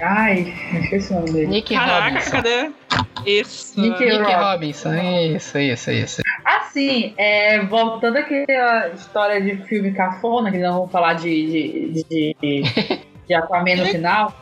[0.00, 1.46] Ai, esqueci o nome dele.
[1.48, 2.30] Nick Caraca, Robinson.
[2.30, 2.70] cadê?
[3.26, 3.80] Isso.
[3.80, 6.22] Nick Nick Rob- Robinson, isso, isso, isso.
[6.44, 12.36] Assim, é, voltando àquela história de filme cafona, que não vamos falar de, de, de,
[12.40, 14.32] de, de Aquaman no final,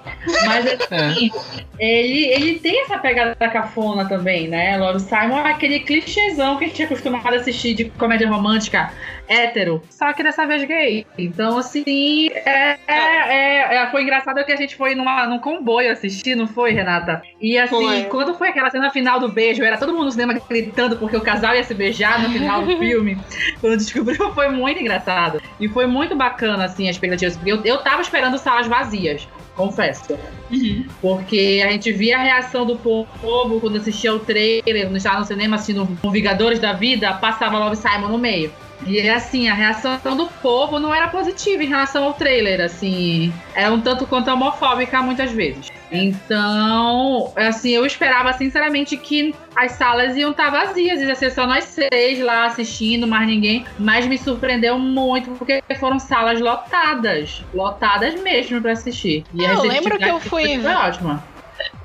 [0.45, 1.31] mas assim,
[1.79, 4.77] ele, ele tem essa pegada da cafona também, né?
[4.77, 8.93] Love Simon é aquele clichêzão que a gente é acostumado a assistir de comédia romântica
[9.29, 11.07] hétero, só que dessa vez gay.
[11.17, 16.35] Então, assim, é, é, é- foi engraçado que a gente foi numa, num comboio assistir,
[16.35, 17.23] não foi, Renata?
[17.41, 18.05] E assim, Foi.
[18.05, 21.21] quando foi aquela cena final do beijo, era todo mundo no cinema gritando porque o
[21.21, 23.19] casal ia se beijar no final do filme.
[23.61, 25.41] Quando descobriu, foi muito engraçado.
[25.61, 27.37] E foi muito bacana, assim, as expectativas.
[27.37, 30.19] Porque eu, eu tava esperando salas vazias, confesso.
[30.51, 30.87] Uhum.
[31.01, 35.25] Porque a gente via a reação do povo quando assistia o trailer, quando estava no
[35.25, 38.53] cinema assistindo Vingadores da Vida, passava Love Simon no meio.
[38.87, 43.71] E assim, a reação do povo não era positiva em relação ao trailer, assim, é
[43.71, 45.69] um tanto quanto homofóbica muitas vezes.
[45.91, 51.65] Então, assim, eu esperava sinceramente que as salas iam estar vazias, ia ser só nós
[51.65, 53.65] seis lá assistindo, mais ninguém.
[53.79, 59.25] Mas me surpreendeu muito porque foram salas lotadas, lotadas mesmo pra assistir.
[59.33, 61.25] E a Eu lembro que eu fui- foi ótima.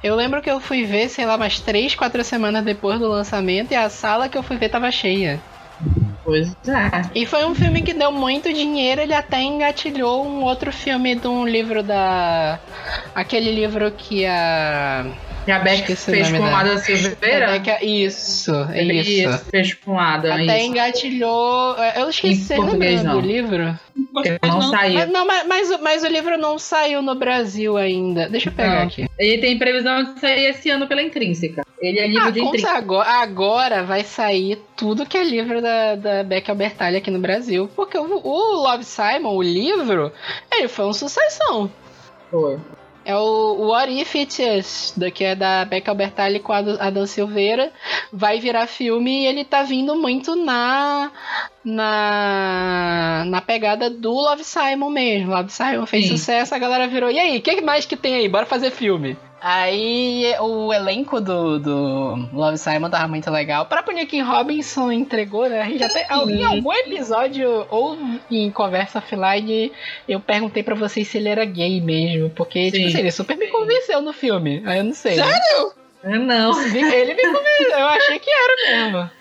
[0.04, 3.72] Eu lembro que eu fui ver, sei lá, umas 3, 4 semanas depois do lançamento
[3.72, 5.42] e a sala que eu fui ver tava cheia.
[6.24, 7.10] Pois é.
[7.15, 11.28] E foi um filme que deu muito dinheiro, ele até engatilhou um outro filme de
[11.28, 12.60] um livro da.
[13.15, 15.06] Aquele livro que a.
[15.47, 16.78] E a Beck fez com dela.
[16.78, 17.56] Silveira.
[17.56, 19.45] É que- Isso, é isso.
[19.49, 20.34] fez com a Ada.
[20.36, 20.65] Até isso.
[20.67, 21.75] engatilhou.
[21.95, 23.19] Eu esqueci o nome português, do não.
[23.19, 23.80] livro.
[24.13, 25.08] Porque não Mas, saiu.
[25.08, 28.30] não, mas, mas, o- mas o livro não saiu no Brasil ainda.
[28.30, 28.84] Deixa eu pegar Não.
[28.88, 29.08] aqui.
[29.17, 31.63] Ele tem previsão de sair esse ano pela Intrínseca.
[31.82, 32.78] Ele é livro Ah, de Intrínseca.
[32.78, 37.69] agora, agora vai sair tudo que é livro da, da Becky Albertalli aqui no Brasil.
[37.75, 40.12] Porque o, o Love Simon, o livro,
[40.54, 41.71] ele foi um sucessão.
[42.30, 42.58] Foi.
[43.10, 47.72] É o What If It Is, que é da Becca Albertalli com a Adam Silveira.
[48.13, 51.12] Vai virar filme e ele tá vindo muito na
[51.65, 55.32] na, na pegada do Love Simon mesmo.
[55.32, 56.17] Love Simon fez Sim.
[56.17, 57.10] sucesso, a galera virou.
[57.10, 58.30] E aí, o que mais que tem aí?
[58.30, 59.17] Bora fazer filme.
[59.41, 63.65] Aí o elenco do, do Love Simon tava muito legal.
[63.65, 65.62] Pra próprio Nick Robinson entregou, né?
[65.62, 67.97] A gente até, em algum episódio ou
[68.30, 69.71] em conversa offline
[70.08, 72.30] eu perguntei pra vocês se ele era gay mesmo.
[72.32, 72.88] Porque, tipo Sim.
[72.88, 74.62] assim, ele super me convenceu no filme.
[74.65, 75.15] Aí eu não sei.
[75.15, 75.73] Sério?
[76.04, 76.62] Ah, Não.
[76.75, 79.12] Ele me convenceu, eu achei que era mesmo.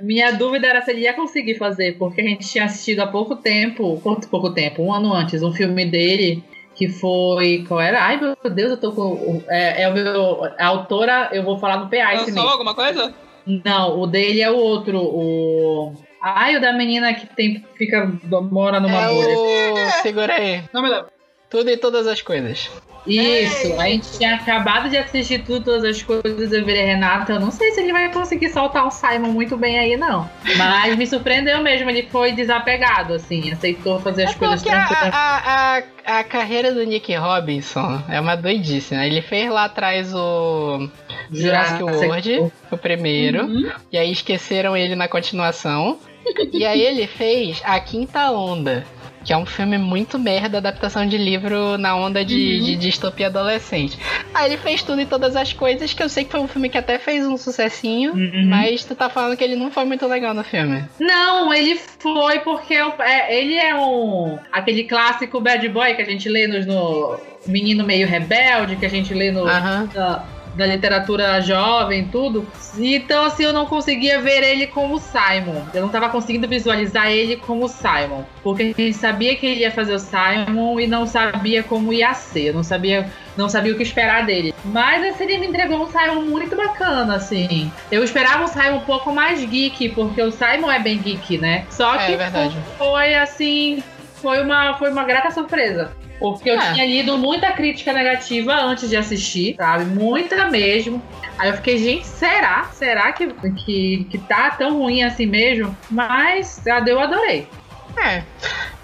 [0.00, 3.36] Minha dúvida era se ele ia conseguir fazer, porque a gente tinha assistido há pouco
[3.36, 6.44] tempo, quanto pouco tempo, um ano antes, um filme dele
[6.86, 7.64] que foi.
[7.68, 8.02] Qual era?
[8.02, 9.42] Ai meu Deus, eu tô com.
[9.48, 10.44] É, é o meu.
[10.58, 12.38] A autora, eu vou falar no PA Lançou mês.
[12.38, 13.14] alguma coisa?
[13.64, 14.98] Não, o dele é o outro.
[14.98, 15.92] O.
[16.22, 18.10] Ai, o da menina que tem, fica,
[18.50, 19.38] mora numa É bolha.
[19.38, 19.90] o...
[20.02, 20.62] Segura aí.
[20.72, 21.11] Não me lembro.
[21.52, 22.68] Tudo e todas as coisas.
[23.04, 27.32] Isso, a gente tinha acabado de assistir tudo, todas as coisas, eu virei Renata.
[27.32, 30.30] Eu não sei se ele vai conseguir soltar o Simon muito bem aí, não.
[30.56, 34.86] Mas me surpreendeu mesmo, ele foi desapegado, assim, aceitou fazer as É coisas porque a,
[34.86, 35.14] tranquilas.
[35.14, 39.08] a, a, a carreira do Nick Robinson é uma doidice, né?
[39.08, 40.88] Ele fez lá atrás o
[41.30, 43.68] Jurassic World, o primeiro, Uhum.
[43.90, 45.98] e aí esqueceram ele na continuação.
[46.52, 48.86] e aí ele fez A Quinta Onda,
[49.24, 52.64] que é um filme muito merda, adaptação de livro na onda de, Uhum.
[52.66, 53.98] de distopia adolescente.
[54.34, 56.68] Aí ele fez tudo e todas as coisas, que eu sei que foi um filme
[56.68, 58.46] que até fez um sucessinho, Uhum.
[58.48, 60.84] mas tu tá falando que ele não foi muito legal no filme.
[61.00, 64.38] Não, ele foi porque eu- é, ele é um.
[64.50, 68.90] aquele clássico bad boy que a gente lê nos, no Menino Meio Rebelde, que a
[68.90, 69.88] gente lê no, Aham.
[69.92, 72.46] da, da literatura jovem, tudo.
[72.78, 75.62] Então, assim, eu não conseguia ver ele como Simon.
[75.72, 78.22] Eu não tava conseguindo visualizar ele como Simon.
[78.42, 82.12] Porque a gente sabia que ele ia fazer o Simon e não sabia como ia
[82.14, 82.48] ser.
[82.48, 84.54] Eu não sabia, não sabia o que esperar dele.
[84.64, 87.70] Mas assim, ele me entregou um Simon muito bacana, assim.
[87.90, 91.64] Eu esperava um Simon um pouco mais geek, porque o Simon é bem geek, né?
[91.70, 92.56] Só É, que é verdade.
[92.78, 93.82] foi assim.
[94.16, 95.92] Foi uma, foi uma grata surpresa.
[96.22, 96.72] Porque eu É.
[96.72, 99.84] tinha lido muita crítica negativa antes de assistir, sabe?
[99.84, 101.02] Muita mesmo.
[101.38, 102.70] Aí eu fiquei, gente, será?
[102.72, 103.26] Será que,
[103.64, 105.76] que, que tá tão ruim assim mesmo?
[105.90, 107.46] Mas eu adorei.
[107.96, 108.22] É.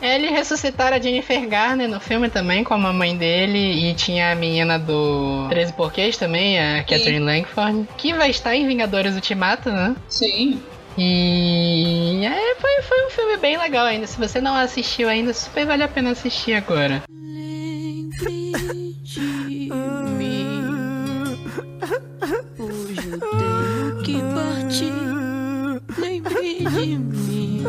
[0.01, 4.35] Ele ressuscitaram a Jennifer Garner no filme também, com a mamãe dele, e tinha a
[4.35, 9.97] menina do 13 Porquês também, a Catherine Langford, que vai estar em Vingadores Ultimato, né?
[10.09, 10.63] Sim.
[11.01, 14.05] E é, foi, foi um filme bem legal ainda.
[14.05, 17.05] Se você não assistiu ainda, super vale a pena assistir agora.
[17.09, 18.53] Lembre
[19.05, 19.21] de
[20.19, 20.59] mim.
[22.59, 24.93] Hoje eu tenho que partir.
[26.01, 27.63] Lembre de mim.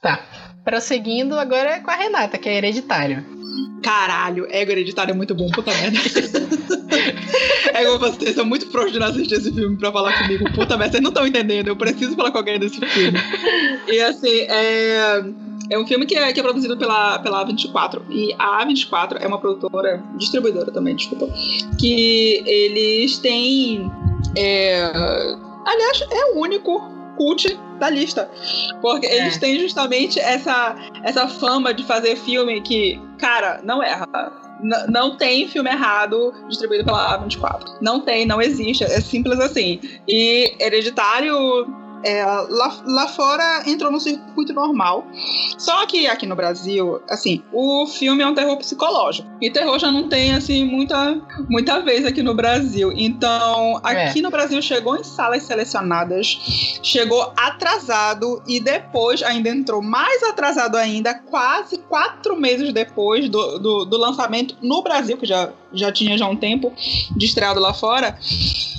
[0.00, 0.24] Tá.
[0.64, 3.24] Prosseguindo, agora é com a Renata, que é hereditário.
[3.82, 5.98] Caralho, Ego Hereditário é muito bom, puta merda.
[7.80, 10.44] Ego, vocês são muito frouxos de não assistir esse filme pra falar comigo.
[10.52, 11.68] Puta merda, vocês não estão entendendo.
[11.68, 13.18] Eu preciso falar com alguém desse filme.
[13.88, 15.24] E assim, é.
[15.68, 18.00] É um filme que é, que é produzido pela, pela A24.
[18.08, 21.28] E a A24 é uma produtora, distribuidora também, desculpa.
[21.80, 23.90] Que eles têm.
[24.36, 24.84] é,
[25.66, 26.80] aliás, é o único
[27.16, 28.30] cult da lista.
[28.80, 29.22] Porque É.
[29.22, 34.06] eles têm justamente essa, essa fama de fazer filme que, cara, não erra.
[34.88, 37.78] Não tem filme errado distribuído pela A24.
[37.80, 38.84] Não tem, não existe.
[38.84, 39.80] É simples assim.
[40.06, 41.85] E Hereditário.
[42.02, 45.06] É, lá, lá fora entrou no circuito normal.
[45.58, 49.28] Só que aqui no Brasil, assim, o filme é um terror psicológico.
[49.40, 52.92] E terror já não tem, assim, muita, muita vez aqui no Brasil.
[52.96, 56.38] Então, aqui no Brasil chegou em salas selecionadas,
[56.82, 63.84] chegou atrasado e depois ainda entrou mais atrasado ainda, quase quatro meses depois do, do,
[63.84, 66.72] do lançamento no Brasil, que já, já tinha já um tempo
[67.16, 68.18] de estreado lá fora.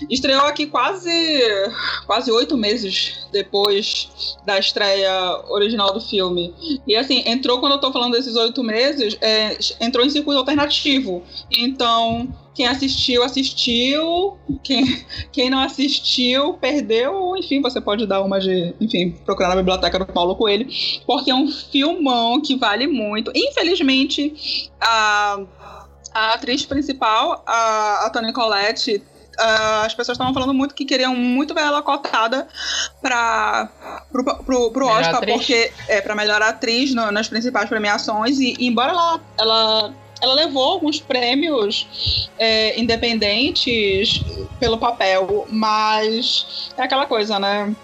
[0.10, 1.12] Estreou aqui quase
[2.06, 5.12] quase oito meses depois da estreia
[5.50, 6.54] original do filme.
[6.88, 11.24] E assim, entrou quando eu tô falando desses oito meses, é, entrou em circuito alternativo.
[11.52, 14.36] Então, quem assistiu, assistiu.
[14.64, 17.38] Quem, quem não assistiu, perdeu.
[17.38, 18.74] Enfim, você pode dar uma de.
[18.82, 20.68] Enfim, procurar na biblioteca do Paulo Coelho.
[21.06, 23.32] Porque é um filmão que vale muito.
[23.36, 25.40] Infelizmente, a,
[26.18, 29.04] a atriz principal, a, a Toni Collette.
[29.40, 32.48] ah, as pessoas estavam falando muito que queriam muito ver ela cotada
[33.02, 33.70] para
[34.12, 38.68] pro, pro, pro Oscar, porque é para melhor atriz no- nas principais premiações e, e
[38.68, 44.24] embora ela, ela ela levou alguns prêmios é, independentes
[44.60, 47.76] pelo papel, mas é aquela coisa, né?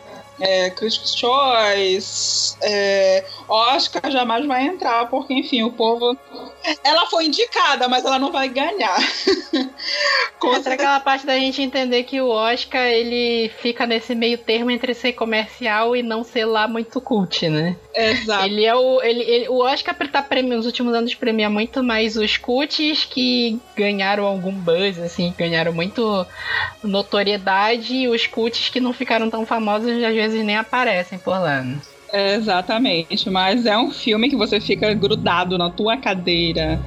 [0.45, 6.17] É, Critics' Choice, é, Oscar jamais vai entrar, porque, enfim, o povo.
[6.84, 8.97] Ela foi indicada, mas ela não vai ganhar.
[10.43, 14.93] Entra aquela parte da gente entender que o Oscar ele fica nesse meio termo entre
[14.93, 17.75] ser comercial e não ser lá muito cult, né?
[17.95, 18.45] Exato.
[18.45, 19.01] Ele é o.
[19.01, 23.58] Ele, ele- o Oscar tá premiando, nos últimos anos premia muito mais os cults que
[23.75, 26.25] ganharam algum buzz, assim, ganharam muito
[26.84, 31.63] notoriedade, e os cults que não ficaram tão famosos às vezes nem aparecem por lá.
[32.13, 36.80] Exatamente, mas é um filme que você fica grudado na tua cadeira.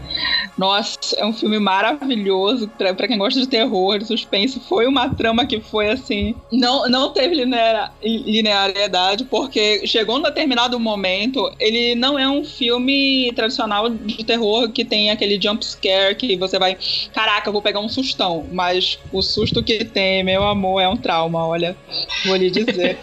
[0.56, 4.60] Nossa, é um filme maravilhoso pra, pra quem gosta de terror, de suspense.
[4.60, 6.34] Foi uma trama que foi assim.
[6.52, 11.52] Não, não teve linear- linearidade, porque chegou num determinado momento.
[11.58, 16.56] Ele não é um filme tradicional de terror que tem aquele jump scare que você
[16.56, 16.78] vai.
[17.12, 18.46] Caraca, eu vou pegar um sustão.
[18.52, 21.76] Mas o susto que tem, meu amor, é um trauma, olha.
[22.24, 22.96] Vou lhe dizer.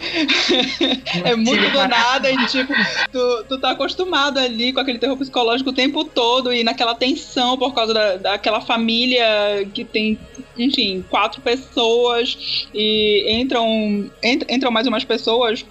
[1.22, 2.74] é muito do nada e tipo,
[3.12, 7.56] tu, tu tá acostumado ali com aquele terror psicológico o tempo todo e naquela tensão
[7.58, 9.24] por causa da, daquela família
[9.74, 10.18] que tem,
[10.56, 12.36] enfim, quatro pessoas
[12.72, 13.66] e entram,
[14.22, 15.64] ent- entram mais umas pessoas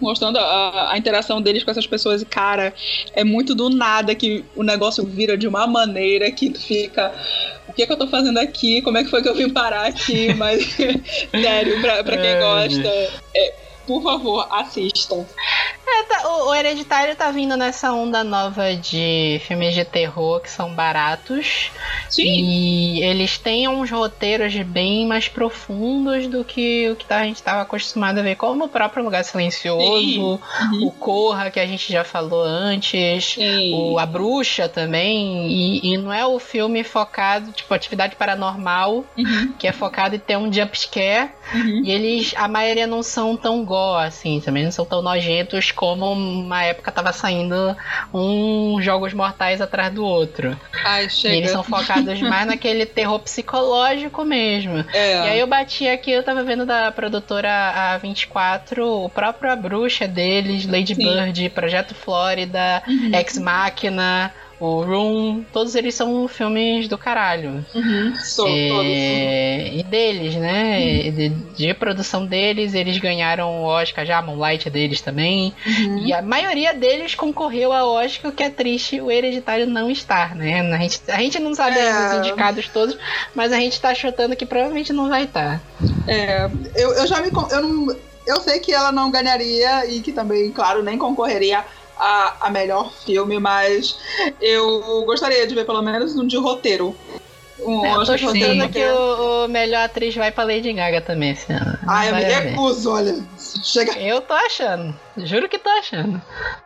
[0.00, 2.72] mostrando a, a interação deles com essas pessoas e cara,
[3.12, 7.12] é muito do nada que o negócio vira de uma maneira que tu fica
[7.68, 8.82] o que, que eu tô fazendo aqui?
[8.82, 10.32] Como é que foi que eu vim parar aqui?
[10.34, 10.76] Mas,
[11.40, 12.88] sério, pra, pra quem É, gosta,
[13.34, 15.26] é, por favor, assistam.
[15.86, 20.48] É, tá- o, o Hereditário tá vindo nessa onda nova de filmes de terror que
[20.48, 21.72] são baratos.
[22.08, 22.22] Sim.
[22.22, 27.36] E eles têm uns roteiros bem mais profundos do que o que tá- a gente
[27.36, 30.86] estava acostumado a ver, como o próprio Lugar Silencioso, Uhum.
[30.86, 33.24] o Corra, que a gente já falou antes.
[33.34, 33.74] Sim.
[33.74, 39.52] O A Bruxa também, e, e não é o filme focado, tipo, atividade paranormal, Uhum.
[39.58, 41.82] que é focado em ter um jump scare, Uhum.
[41.84, 46.12] e eles, a maioria não são tão gore, assim, também não são tão nojentos como
[46.12, 47.76] uma época tava saindo
[48.12, 50.56] um Jogos Mortais atrás do outro.
[50.84, 51.34] Ai, E chega.
[51.36, 54.84] eles são focados mais naquele terror psicológico mesmo.
[54.92, 55.12] É.
[55.26, 60.06] E aí eu bati aqui, eu tava vendo da produtora A24, o próprio A Bruxa
[60.08, 61.02] deles, Lady Sim.
[61.04, 63.14] Bird, Projeto Flórida, Uhum.
[63.14, 67.64] Ex Machina, o Room, todos eles são filmes do caralho.
[67.74, 68.14] Uhum.
[68.22, 68.86] Sou, todos.
[68.86, 71.10] É, e deles, né?
[71.10, 75.54] De, de produção deles, eles ganharam o Oscar já, a Moonlight é deles também.
[75.66, 75.98] Uhum.
[76.06, 80.34] E a maioria deles concorreu ao Oscar, o que é triste o Hereditário não estar,
[80.34, 80.60] né?
[80.60, 81.90] A gente, a gente não sabe É.
[81.90, 82.98] ainda os indicados todos,
[83.34, 85.60] mas a gente tá chutando que provavelmente não vai estar.
[86.06, 87.30] É, eu, eu já me.
[87.50, 87.96] Eu, não,
[88.26, 91.64] eu sei que ela não ganharia e que também, claro, nem concorreria
[92.00, 93.98] a, a melhor filme, mas
[94.40, 96.96] eu gostaria de ver pelo menos um de roteiro.
[97.62, 101.32] Um É, eu tô porque- que o, o melhor atriz vai pra Lady Gaga também
[101.32, 101.78] esse ano.
[101.86, 102.32] Ah, eu me ver.
[102.40, 103.22] recuso, olha.
[103.62, 103.98] Chega.
[103.98, 104.98] Eu tô achando.
[105.18, 106.20] Juro que tô achando.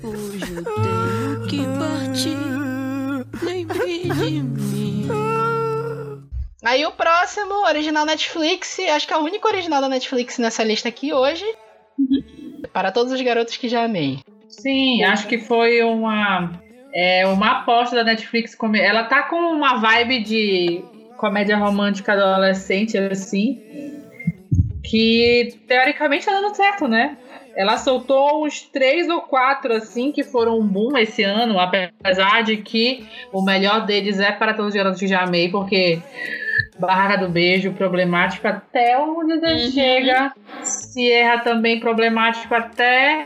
[0.04, 2.38] Hoje eu tenho que partir.
[3.44, 5.08] Lembre de mim.
[6.64, 10.90] Aí o próximo, original Netflix, acho que é o único original da Netflix nessa lista
[10.90, 11.46] aqui hoje.
[12.74, 14.20] Para todos os garotos que já amei.
[14.50, 16.52] Sim, acho que foi uma,
[16.94, 18.58] é, uma aposta da Netflix.
[18.76, 20.84] Ela tá com uma vibe de
[21.18, 23.62] comédia romântica adolescente, assim,
[24.84, 27.18] que teoricamente tá dando certo, né?
[27.56, 32.58] Ela soltou uns três ou quatro, assim, que foram um boom esse ano, apesar de
[32.58, 36.00] que o melhor deles é para todos os garotos que já amei, porque
[36.80, 39.72] Barraca do Beijo, problemático até onde Deus Uhum.
[39.72, 40.32] chega.
[40.64, 43.26] Se erra também problemático até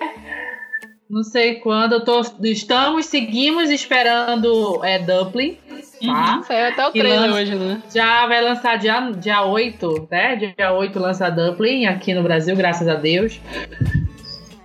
[1.09, 1.93] não sei quando.
[1.93, 5.57] Eu tô, estamos, seguimos esperando é, Dumpling,
[6.03, 6.41] tá?
[6.47, 7.81] Saiu até o trailer lança- hoje, né?
[7.93, 10.35] Já vai lançar dia, dia 8, né?
[10.57, 13.39] Dia 8 lança Dumpling aqui no Brasil, graças a Deus.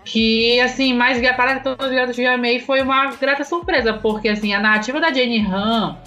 [0.05, 4.31] Que, assim, mais para todos os gatos que eu amei foi uma grata surpresa, porque,
[4.31, 5.99] assim, a narrativa da Jane Han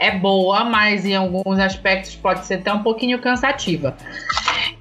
[0.00, 3.96] é boa, mas em alguns aspectos pode ser até um pouquinho cansativa.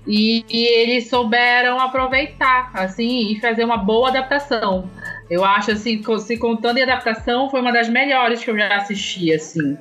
[0.08, 4.90] E, e eles souberam aproveitar, assim, e fazer uma boa adaptação.
[5.30, 9.32] Eu acho, assim, se contando em adaptação, foi uma das melhores que eu já assisti,
[9.32, 9.78] assim,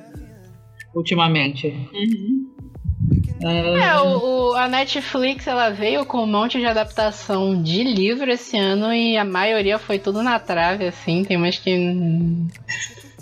[0.93, 1.67] ultimamente.
[1.93, 2.45] Uhum.
[3.41, 8.57] É, o, o- a Netflix ela veio com um monte de adaptação de livro esse
[8.57, 11.23] ano e a maioria foi tudo na trave, assim.
[11.23, 11.71] Tem umas que.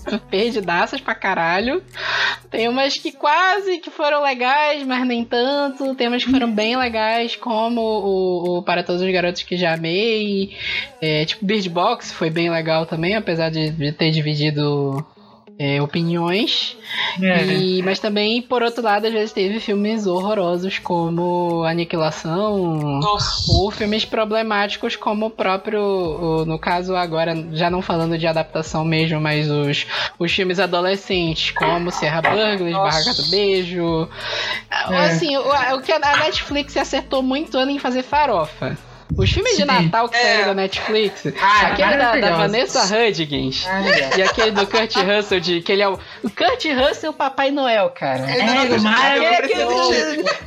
[0.29, 1.83] Perdidaças pra caralho.
[2.49, 5.95] Tem umas que quase que foram legais, mas nem tanto.
[5.95, 9.73] Tem umas que foram bem legais, como o, o Para Todos os Garotos que Já
[9.73, 10.55] Amei.
[11.01, 15.05] É, tipo, Bird Box foi bem legal também, apesar de, de ter dividido
[15.59, 16.77] é, opiniões.
[17.21, 17.45] É.
[17.45, 23.51] E- mas também, por outro lado, às vezes teve filmes horrorosos como Aniquilação, Nossa.
[23.51, 28.85] ou filmes problemáticos como o próprio, o- no caso agora, já não falando de adaptação
[28.85, 29.85] mesmo, mas os,
[30.19, 32.73] os filmes adolescentes, como Serra Burgles.
[32.73, 34.07] Barraca do Beijo.
[34.91, 34.97] É.
[35.05, 38.77] Assim, o, o que a Netflix acertou muito ano em fazer farofa.
[39.15, 39.65] Os filmes de Sim.
[39.65, 40.21] Natal que É.
[40.21, 42.37] saíram da Netflix, Ah, aquele da, da.
[42.37, 44.19] Vanessa Hudgens Maravilhoso.
[44.19, 45.93] e aquele do Kurt Russell, de, que ele é o,
[46.23, 48.29] o Kurt Russell Papai Noel, cara.
[48.29, 48.89] É, ele não precisa-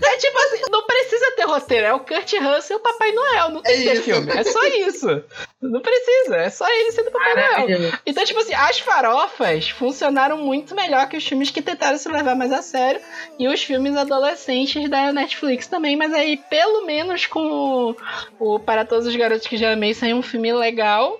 [0.02, 3.62] É tipo assim, não precisa ter roteiro, é o Kurt Russell o Papai Noel, não
[3.62, 4.02] tem É que ter isso.
[4.04, 5.24] filme, é só isso.
[5.62, 7.34] Não precisa, é só ele sendo Papai
[7.66, 7.92] Noel.
[8.06, 12.34] Então, tipo assim, as farofas funcionaram muito melhor que os filmes que tentaram se levar
[12.36, 13.00] mais a sério
[13.38, 17.94] e os filmes adolescentes da Netflix também, mas aí pelo menos com
[18.38, 21.18] o, o Para Todos os Garotos que Já Amei saiu um filme legal.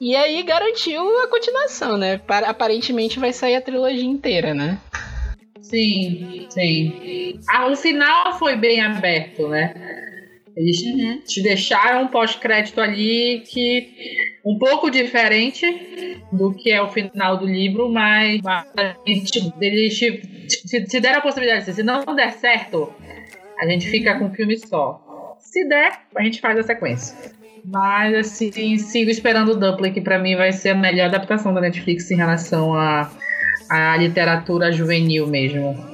[0.00, 2.18] E aí garantiu a continuação, né?
[2.18, 4.78] Pa- Aparentemente vai sair a trilogia inteira, né?
[5.60, 7.38] Sim, sim.
[7.48, 9.74] Ah, o final foi bem aberto, né?
[10.56, 10.78] Eles
[11.26, 13.88] te deixaram um pós-crédito ali que
[14.44, 20.20] um pouco diferente do que é o final do livro, mas, mas eles te-
[20.66, 22.92] te, te- deram a possibilidade se não der certo,
[23.58, 25.00] a gente fica com um filme só.
[25.50, 27.16] Se der, a gente faz a sequência.
[27.64, 31.60] Mas assim, sigo esperando o Dumpling, que pra mim vai ser a melhor adaptação da
[31.60, 33.10] Netflix em relação a
[33.68, 35.89] a literatura juvenil mesmo.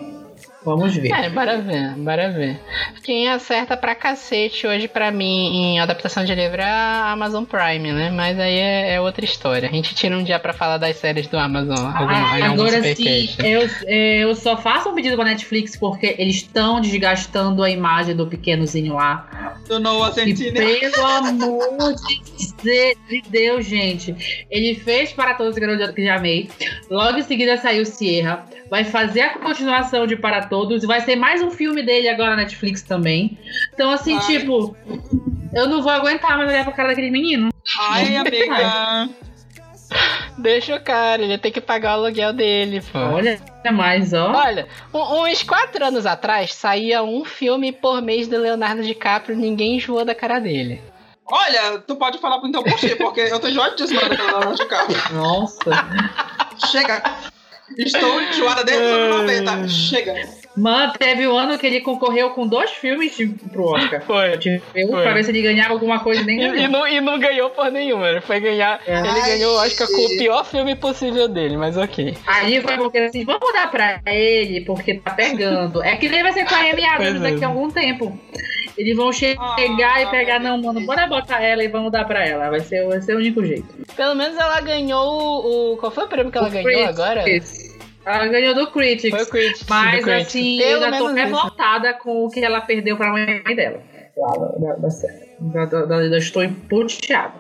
[0.67, 1.13] Vamos ver.
[1.13, 2.59] É, bora ver, bora ver.
[3.05, 7.93] Quem acerta pra cacete hoje pra mim em adaptação de livro é a Amazon Prime,
[7.93, 8.11] né?
[8.11, 9.69] Mas aí é, é outra história.
[9.69, 11.79] A gente tira um dia pra falar das séries do Amazon.
[11.79, 16.37] algum- Ah, algum agora sim, eu, eu só faço um pedido pra Netflix porque eles
[16.37, 19.55] estão desgastando a imagem do pequenozinho lá.
[19.69, 20.53] Do Noah Centineo.
[20.81, 21.95] pelo amor
[22.63, 24.47] de Deus, gente.
[24.51, 26.49] Ele fez para todos os garotos que já amei.
[26.91, 28.45] Logo em seguida saiu Sierra.
[28.69, 30.56] Vai fazer a continuação de Para Todos.
[30.65, 33.39] E vai ser mais um filme dele agora na Netflix também.
[33.73, 34.27] Então, assim, Ai.
[34.27, 34.77] tipo,
[35.53, 37.51] eu não vou aguentar mais olhar pra cara daquele menino.
[37.79, 39.09] Ai, amiga.
[40.39, 42.99] Deixa o cara, ele tem que pagar o aluguel dele, pô.
[42.99, 43.41] Olha
[43.73, 44.33] mais, ó.
[44.33, 50.05] Olha, uns quatro anos atrás saía um filme por mês do Leonardo DiCaprio ninguém enjoou
[50.05, 50.81] da cara dele.
[51.27, 54.99] Olha, tu pode falar então por ti, porque eu tô enjoadíssima daquela Leonardo DiCaprio.
[55.15, 55.71] Nossa.
[56.71, 57.03] Chega.
[57.77, 59.69] Estou enjoada desde os anos 90.
[59.69, 60.15] Chega.
[60.57, 64.01] Mano, teve o ano que ele concorreu com dois filmes de- pro Oscar.
[64.03, 64.33] Foi.
[64.75, 65.03] Eu, Foi.
[65.03, 67.71] pra ver se ele ganhava alguma coisa nem E, e não, e não ganhou por
[67.71, 68.09] nenhuma.
[68.09, 68.81] Ele foi ganhar.
[68.87, 68.99] É.
[69.01, 72.17] Ele ganhou o Oscar com o pior filme possível dele, mas ok.
[72.27, 75.83] Aí foi porque assim, vamos dar pra ele, porque tá pegando.
[75.83, 77.31] É que nem vai ser com a Amy Adams Pois é.
[77.33, 78.19] daqui a algum tempo.
[78.79, 82.51] Eles vão chegar e pegar, não, mano, bora botar ela e vamos dar pra ela.
[82.51, 83.67] Vai ser, vai ser o único jeito.
[83.97, 85.77] Pelo menos ela ganhou o.
[85.79, 87.25] Qual foi o prêmio que ela O ganhou agora?
[88.07, 89.11] Ela ganhou do Critics.
[89.11, 89.67] Foi o Critics.
[89.69, 90.27] Mas do Critics.
[90.29, 91.15] assim, Pelo eu já tô menos isso.
[91.27, 93.83] revoltada com o que ela perdeu pra mãe dela.
[94.17, 97.35] Da, da, da, da, estou emputeada.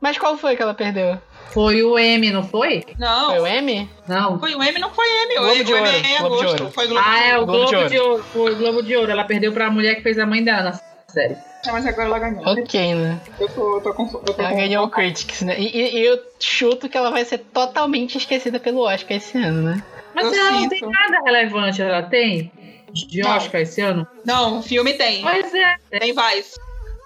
[0.00, 1.16] Mas qual foi que ela perdeu?
[1.52, 2.82] Foi o M, não foi?
[2.98, 3.30] Não.
[3.30, 3.88] Foi o M?
[4.08, 4.38] Não.
[4.40, 5.34] Foi o M, não foi M.
[5.36, 6.60] Globo o M de o M Ouro, é em Globo de agosto.
[6.62, 6.72] Ouro.
[6.74, 7.42] Foi Globo Ah, de é Ouro.
[7.42, 8.22] o Globo de Globo de Ouro.
[8.24, 9.10] Foi o Globo de Ouro.
[9.12, 10.72] Ela perdeu pra mulher que fez a mãe dela
[11.12, 11.36] série.
[11.66, 12.42] Mas agora ela ganhou.
[12.44, 13.20] Ok, né?
[13.38, 14.02] Eu tô, eu tô com.
[14.04, 15.54] Eu tô Ela com- ganhou o Critics, né?
[15.58, 19.82] E, e- eu chuto que ela vai ser totalmente esquecida pelo Oscar esse ano, né?
[20.14, 20.70] Mas Eu ela não sinto.
[20.70, 22.50] tem nada relevante, ela tem?
[22.92, 23.36] De Não.
[23.36, 24.06] Oscar esse ano?
[24.24, 25.22] Não, o filme tem.
[25.22, 25.76] Pois é.
[25.98, 26.58] Tem Vice.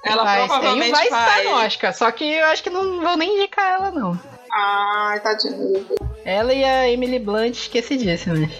[0.04, 1.40] Ela vai, provavelmente vai vai.
[1.40, 4.18] estar no Oscar, só que eu acho que não vou nem indicar ela, não.
[4.52, 5.84] Ai, tadinha.
[6.24, 8.50] Ela e a Emily Blunt esquecidíssimas.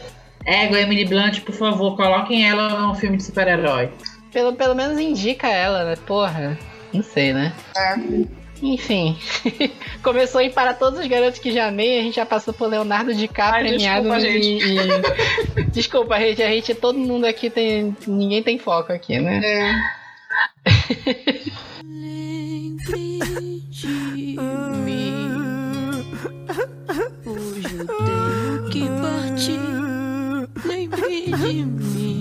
[0.44, 3.90] Ego, Emily Blunt, por favor, coloquem ela num filme de super-herói.
[4.37, 5.95] Pelo, pelo menos indica ela, né?
[6.07, 6.59] Porra,
[6.93, 7.55] não sei, né?
[7.74, 7.95] É.
[8.62, 9.16] Enfim,
[10.05, 13.14] começou em Para Todos os Garotos que Já Amei, a gente já passou por Leonardo
[13.14, 14.59] DiCaprio Ai, premiado desculpa, e,
[15.62, 17.97] e- Desculpa, gente, a gente, todo mundo aqui tem...
[18.07, 19.41] Ninguém tem foco aqui, né?
[19.43, 19.72] É.
[21.82, 23.18] Lembre
[23.70, 23.89] de
[24.84, 25.30] mim.
[27.24, 29.59] Hoje eu tenho que partir.
[30.68, 32.16] Lembre de mim.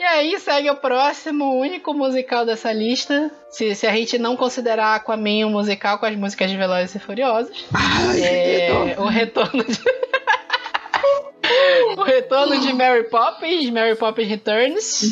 [0.00, 3.30] E aí segue o próximo, o único musical dessa lista.
[3.50, 6.98] Se, se a gente não considerar Aquaman um musical com as músicas de Velozes e
[6.98, 7.66] Furiosos.
[7.74, 9.76] Ai, É, o retorno de...
[12.00, 15.02] o retorno de Mary Poppins, Mary Poppins Returns,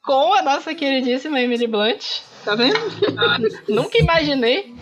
[0.00, 2.20] com a nossa queridíssima Emily Blunt.
[2.44, 2.78] Tá vendo?
[3.68, 4.72] Nunca imaginei.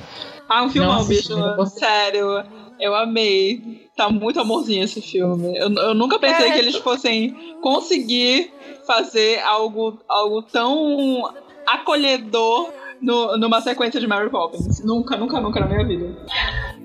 [0.47, 1.33] Ah, um filmão, bicho.
[1.69, 2.45] Sério.
[2.79, 3.88] Eu amei.
[3.99, 5.59] Tá muito amorzinho esse filme.
[5.59, 6.53] Eu, eu nunca pensei É.
[6.53, 8.49] que eles fossem conseguir
[8.87, 11.29] fazer algo, algo tão
[11.67, 12.71] acolhedor
[13.01, 14.85] no- numa sequência de Mary Poppins.
[14.85, 16.17] Nunca, nunca, nunca na minha vida.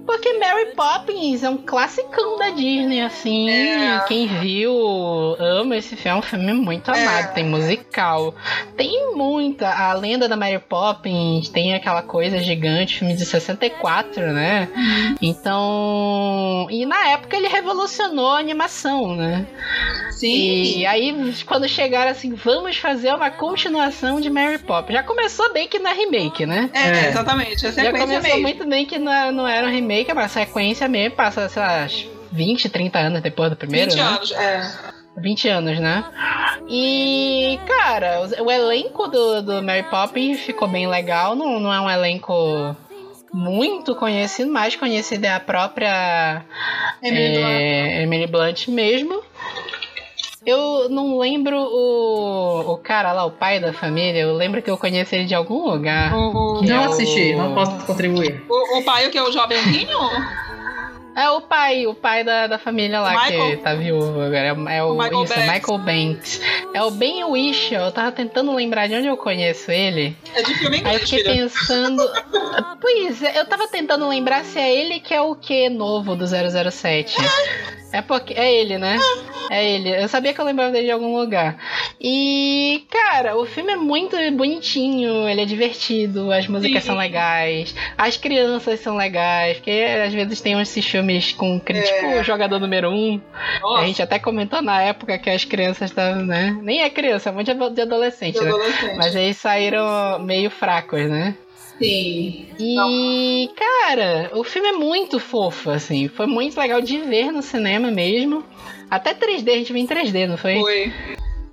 [0.05, 3.49] Porque Mary Poppins é um classicão da Disney, assim.
[3.49, 3.99] É.
[4.07, 4.73] Quem viu
[5.39, 7.01] ama esse filme, é um filme muito É.
[7.01, 7.33] amado.
[7.33, 8.35] Tem musical,
[8.75, 9.69] tem muita.
[9.69, 14.67] A lenda da Mary Poppins tem aquela coisa gigante, filme de 64, né?
[15.21, 16.67] Então.
[16.69, 19.45] E na época ele revolucionou a animação, né?
[20.11, 20.77] Sim.
[20.79, 24.95] E aí, quando chegaram assim, vamos fazer uma continuação de Mary Poppins.
[24.95, 26.69] Já começou bem que não é remake, né?
[26.73, 27.09] É, É.
[27.09, 27.59] exatamente.
[27.71, 28.41] Já começou mesmo.
[28.41, 31.87] muito bem que não, não era um remake, é uma sequência mesmo, passa, sei lá,
[32.31, 34.03] 20, 30 anos depois do primeiro, 20 né?
[34.03, 34.71] anos, é.
[35.17, 36.03] 20 anos, né?
[36.67, 41.89] E, cara, o, elenco do, do Mary Poppins ficou bem legal, não, não é um
[41.89, 42.75] elenco
[43.33, 46.43] muito conhecido, mais conhecido é a própria
[47.01, 47.51] Emily Blunt.
[47.51, 49.23] é, Emily Blunt mesmo.
[50.45, 54.77] Eu não lembro o, o cara lá, o pai da família, eu lembro que eu
[54.77, 56.13] conheci ele de algum lugar.
[56.13, 58.43] O, é Não o- assisti, não posso contribuir.
[58.49, 59.97] o, o pai, o que é o jovenzinho?
[61.15, 63.51] É o pai, o pai da, da família lá Michael.
[63.51, 64.47] que tá viúvo agora.
[64.69, 65.53] É, é o, O Michael isso, Banks.
[65.53, 66.41] Michael Banks.
[66.73, 67.85] É o Ben Whishaw.
[67.85, 70.17] Eu tava tentando lembrar de onde eu conheço ele.
[70.33, 71.35] É de filme Aí eu fiquei filho.
[71.35, 72.03] pensando.
[72.81, 76.25] Pois é, eu tava tentando lembrar se é ele que é o que novo do
[76.25, 77.15] 007.
[77.21, 78.33] É porque.
[78.33, 78.97] É ele, né?
[79.49, 79.89] É ele.
[79.89, 81.57] Eu sabia que eu lembrava dele de algum lugar.
[82.01, 86.87] E, cara, o filme é muito bonitinho, ele é divertido, as músicas Sim.
[86.87, 91.59] são legais, as crianças são legais, porque às vezes tem esses filmes com.
[91.59, 93.21] Tipo o jogador número um.
[93.33, 96.57] A Nossa, gente até comentou na época que as crianças estavam, né?
[96.61, 98.49] Nem é criança, é muito de adolescente, de né?
[98.49, 98.97] adolescente.
[98.97, 101.35] Mas eles saíram meio fracos, né?
[101.77, 102.47] Sim.
[102.59, 106.07] E, cara, o filme é muito fofo, assim.
[106.07, 108.43] Foi muito legal de ver no cinema mesmo.
[108.89, 110.59] Até 3D, a gente viu em 3D, não foi?
[110.59, 110.93] Foi.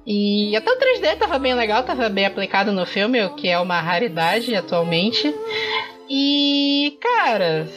[0.06, 3.58] E até o 3D tava bem legal, tava bem aplicado no filme, o que é
[3.58, 5.34] uma raridade atualmente.
[6.08, 7.68] E, cara.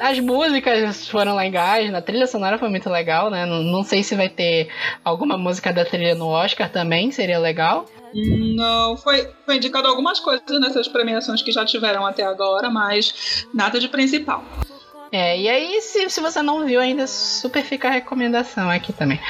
[0.00, 3.44] As músicas foram legais, a trilha sonora foi muito legal, né?
[3.46, 4.68] Não, não sei se vai ter
[5.04, 7.84] alguma música da trilha no Oscar também, seria legal.
[8.14, 13.78] Não, foi, foi indicado algumas coisas nessas premiações que já tiveram até agora, mas nada
[13.78, 14.44] de principal.
[15.14, 19.20] É, e aí, se, se você não viu ainda, super fica a recomendação aqui também.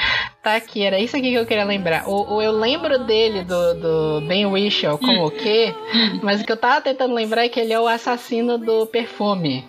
[0.41, 2.07] Tá aqui, era isso aqui que eu queria lembrar.
[2.07, 5.75] O, o- eu lembro dele, do, do Ben Whishaw, como o quê?
[6.21, 9.65] Mas o que eu tava tentando lembrar é que ele é o assassino do perfume.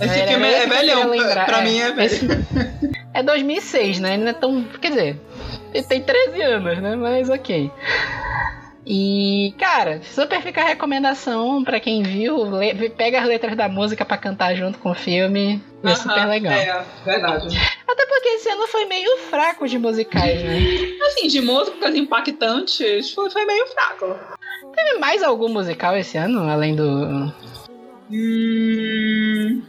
[0.00, 1.64] Esse Era filme é eu velhão, lembrar, pra é.
[1.64, 2.06] mim é velho.
[2.06, 2.26] Esse-
[3.14, 4.14] É 2006, né?
[4.14, 4.62] Ele não é tão.
[4.80, 5.20] Quer dizer,
[5.74, 6.94] ele tem 13 anos, né?
[6.94, 7.70] Mas ok.
[8.86, 12.38] E, cara, super fica a recomendação pra quem viu.
[12.96, 15.60] pega as letras da música pra cantar junto com o filme.
[15.82, 16.52] É super Aham, legal.
[16.52, 17.48] É, verdade.
[17.88, 20.58] Até porque esse ano foi meio fraco de musicais, né?
[21.08, 24.16] Assim, de músicas impactantes, foi, foi meio fraco.
[24.74, 27.32] Teve mais algum musical esse ano, além do.
[28.10, 29.62] Hum,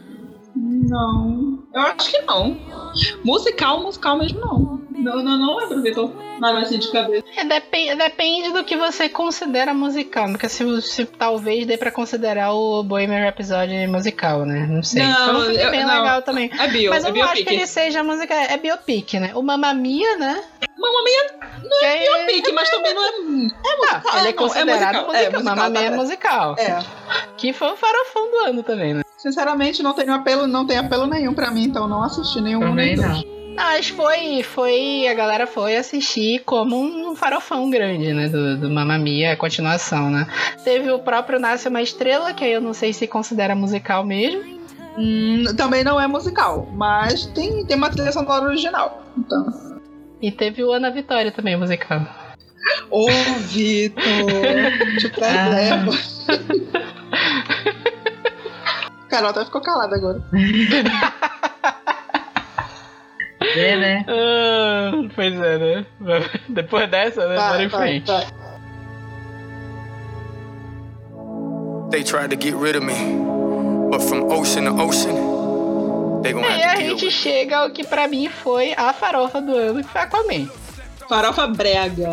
[0.56, 1.66] não.
[1.74, 2.56] Eu acho que não.
[3.24, 4.80] Musical, musical mesmo não.
[4.90, 6.12] Não, não, não lembro, Vitor.
[6.38, 7.24] Nada assim de cabeça.
[7.36, 10.26] É, depen- depende do que você considera musical.
[10.28, 14.66] Porque se, se talvez dê pra considerar o Bohemian Rhapsody musical, né?
[14.68, 15.02] Não sei.
[15.02, 15.94] Não, Foi um bem não.
[16.02, 16.50] legal também.
[16.58, 18.34] É bio, Mas é eu não acho que ele seja música.
[18.34, 19.32] É biopic, né?
[19.34, 20.42] O Mamma Mia, né?
[20.78, 23.08] Mamma Mia Que é biopic, mas também não é...
[23.08, 24.02] É musical.
[24.12, 25.14] Ah, ele é não, considerado musical, musical.
[25.14, 26.54] É, musical, Mamma Mia é musical.
[26.58, 26.78] É.
[27.38, 29.02] Que foi o farofão do ano também, né?
[29.16, 32.60] Sinceramente, não tem apelo, não tem apelo nenhum pra mim, então não assisti nenhum.
[32.60, 33.24] Também nem dois.
[33.24, 33.40] não.
[33.56, 35.06] Mas foi, foi.
[35.08, 38.28] A galera foi assistir como um farofão grande, né?
[38.28, 40.26] Do, do Mamma Mia, a continuação, né?
[40.64, 44.58] Teve o próprio Nasce uma Estrela, que aí eu não sei se considera musical mesmo.
[44.96, 49.02] Hum, também não é musical, mas tem, tem uma trilha sonora original.
[49.18, 49.46] Então.
[50.22, 52.00] E teve o Ana Vitória também, musical.
[52.90, 53.06] Ô,
[53.48, 54.02] Vitor!
[54.98, 55.92] Te preserva.
[59.10, 60.22] Carol até ficou calada agora.
[63.56, 64.04] É, né?
[64.06, 65.86] Ah, pois é, né?
[66.48, 67.36] Depois dessa, né?
[67.36, 68.06] Bora em frente.
[68.06, 68.26] vai.
[71.90, 72.94] They tried to get rid of me,
[73.90, 77.10] but from ocean to ocean, they gonna E a have to deal gente with.
[77.12, 80.48] chega ao que pra mim foi a farofa do ano, que foi Aquaman.
[81.10, 82.08] Farofa brega.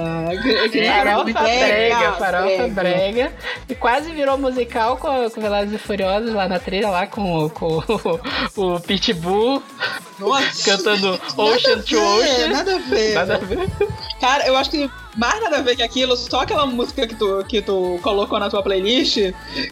[0.73, 3.33] É, Farofa muito brega, farofa brega.
[3.69, 7.77] E quase virou musical com, com Velozes e Furiosos lá na trilha, lá com, com
[8.57, 9.61] o, o Pitbull
[10.19, 10.63] Nossa.
[10.71, 12.47] cantando Ocean to Ocean.
[12.49, 13.13] Nada a ver.
[13.13, 13.69] Nada a ver.
[14.19, 17.43] Cara, eu acho que mais nada a ver que aquilo, só aquela música que tu,
[17.47, 19.15] que tu colocou na tua playlist,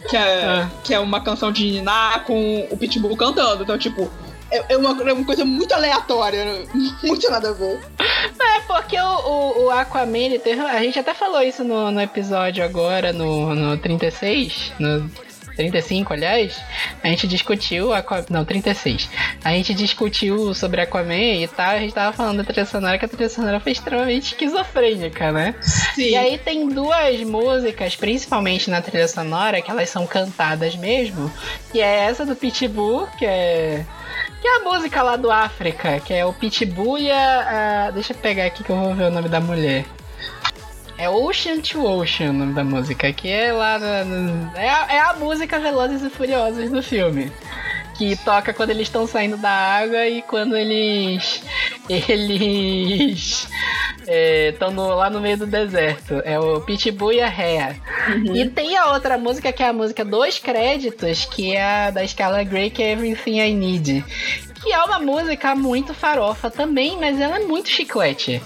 [0.08, 0.70] que é, Ah.
[0.84, 3.64] que é uma canção de Niná com o Pitbull cantando.
[3.64, 4.08] Então, tipo,
[4.50, 6.66] é, é uma, é uma coisa muito aleatória, né?
[7.02, 7.80] muito nada a ver.
[7.98, 12.00] É porque o, o, o Aquaman, ele teve, a gente até falou isso no, no
[12.00, 15.10] episódio agora, no, no 36, no
[15.56, 16.60] 35, aliás,
[17.02, 17.92] a gente discutiu.
[17.92, 18.24] Aqua...
[18.28, 19.08] Não, 36.
[19.42, 21.70] A gente discutiu sobre Aquaman e tal.
[21.70, 25.54] A gente tava falando da trilha sonora, que a trilha sonora foi extremamente esquizofrênica, né?
[25.94, 26.10] Sim.
[26.10, 31.32] E aí tem duas músicas, principalmente na trilha sonora, que elas são cantadas mesmo.
[31.72, 33.84] Que é essa do Pitbull, que é.
[34.46, 38.44] É a música lá do África, que é o Pitbull e a, Deixa eu pegar
[38.46, 39.84] aqui que eu vou ver o nome da mulher.
[40.98, 43.78] É Ocean to Ocean o nome da música, que é lá.
[43.78, 47.30] na- é, a, é a música Velozes e Furiosos do filme.
[47.98, 51.42] Que toca quando eles estão saindo da água e quando eles.
[51.88, 53.48] Eles.
[54.06, 56.20] Estão lá no meio do deserto.
[56.24, 57.76] É o Pitbull e a Rhea.
[58.34, 62.06] E tem a outra música que é a música dos créditos, que é a da
[62.06, 64.04] Scala Grey, que é Everything I Need.
[64.62, 68.42] Que é uma música muito farofa também, mas ela é muito chiclete.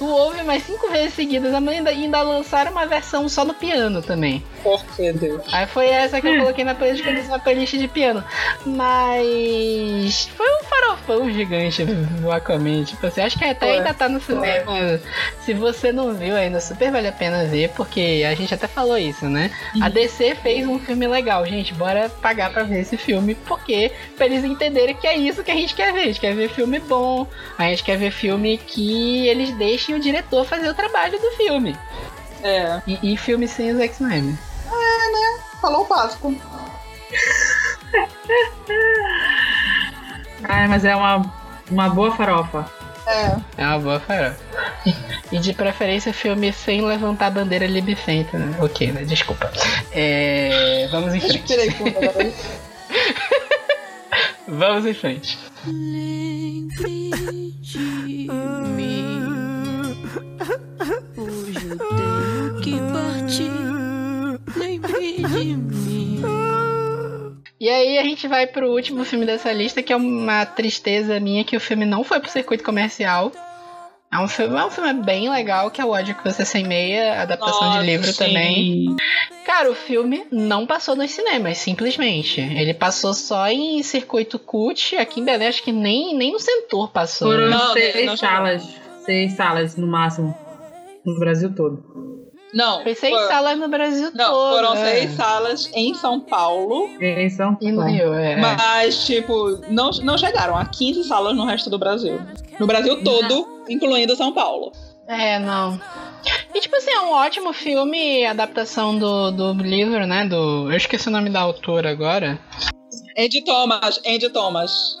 [0.00, 4.42] Tu ouve mais cinco vezes seguidas, ainda, ainda lançaram uma versão só no piano também.
[4.62, 5.42] Por que Deus?
[5.52, 8.24] Aí foi essa que eu coloquei na playlist uma playlist de piano.
[8.64, 12.84] Mas foi um farofão gigante do Aquaman.
[12.84, 14.98] Tipo assim, acho que até ainda tá no cinema.
[15.44, 18.96] Se você não viu ainda, super vale a pena ver, porque a gente até falou
[18.96, 19.50] isso, né?
[19.82, 21.74] A DC fez um filme legal, gente.
[21.74, 25.56] Bora pagar pra ver esse filme, porque pra eles entenderem que é isso que a
[25.56, 26.00] gente quer ver.
[26.00, 27.26] A gente quer ver filme bom,
[27.58, 31.76] a gente quer ver filme que eles deixem o diretor fazer o trabalho do filme.
[32.42, 34.34] É, E, e filme sem o Zack Snyder.
[35.60, 36.34] falou o básico.
[40.44, 41.32] Ai, mas é uma,
[41.70, 42.70] uma boa farofa.
[43.06, 43.36] É.
[43.58, 44.38] É uma boa farofa.
[45.30, 48.56] E de preferência filme sem levantar a bandeira libicenta, né?
[48.60, 49.04] Ok, né?
[49.04, 49.52] Desculpa.
[49.92, 51.54] É, Vamos em frente.
[54.48, 55.38] Vamos em frente.
[67.70, 71.56] Aí a gente vai pro último filme dessa lista, que é uma tristeza minha que
[71.56, 73.32] o filme não foi pro circuito comercial.
[74.12, 76.66] É um filme, é um filme bem legal, que é o Ódio que Você Sem
[76.66, 78.18] Meia, adaptação Nossa, de livro sim.
[78.18, 78.96] também.
[79.46, 82.40] Cara, o filme não passou nos cinemas, simplesmente.
[82.40, 84.96] Ele passou só em circuito cult.
[84.96, 87.30] Aqui em Belém, acho que nem, nem no Centur passou.
[87.30, 87.56] Foram né?
[87.56, 88.68] Não, seis não salas.
[89.04, 90.36] Seis salas no máximo.
[91.06, 92.19] No Brasil todo.
[92.52, 94.56] Não, Foi seis foram- salas no Brasil não, todo.
[94.56, 94.90] foram é.
[94.90, 96.88] seis salas em São Paulo.
[97.00, 97.82] Em São Paulo.
[97.82, 98.36] Rio, é.
[98.36, 102.20] Mas, tipo, não, não chegaram a 15 salas no resto do Brasil.
[102.58, 104.72] No Brasil todo, incluindo São Paulo.
[105.06, 105.80] É, não.
[106.54, 110.24] E tipo assim, é um ótimo filme, adaptação do, do livro, né?
[110.24, 110.70] Do.
[110.70, 112.38] Eu esqueci o nome da autora agora.
[113.18, 114.98] Andy Thomas, Andy Thomas.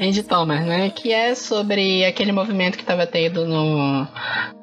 [0.00, 0.90] Andy Thomas, né?
[0.90, 4.06] Que é sobre aquele movimento que tava tendo no.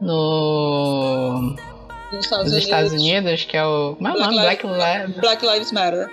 [0.01, 1.55] no.
[2.11, 3.95] Nos Estados, nos Estados Unidos, que é o.
[3.95, 4.41] Como é o Black nome?
[4.41, 6.09] Black, Lives- Li- Black Lives Matter.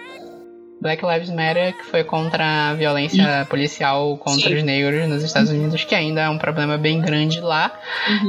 [0.80, 4.54] Black Lives Matter, que foi contra a violência policial contra Sim.
[4.58, 7.72] os negros nos Estados Unidos, que ainda é um problema bem grande lá.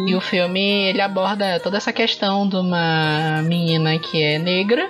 [0.08, 0.60] E o filme
[0.90, 4.90] ele aborda toda essa questão de uma menina que é negra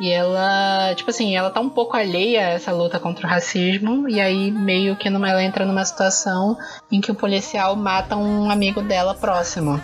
[0.00, 4.08] e ela, tipo assim, ela tá um pouco alheia a essa luta contra o racismo
[4.08, 6.56] e aí meio que numa, ela entra numa situação
[6.90, 9.80] em que o policial mata um amigo dela próximo.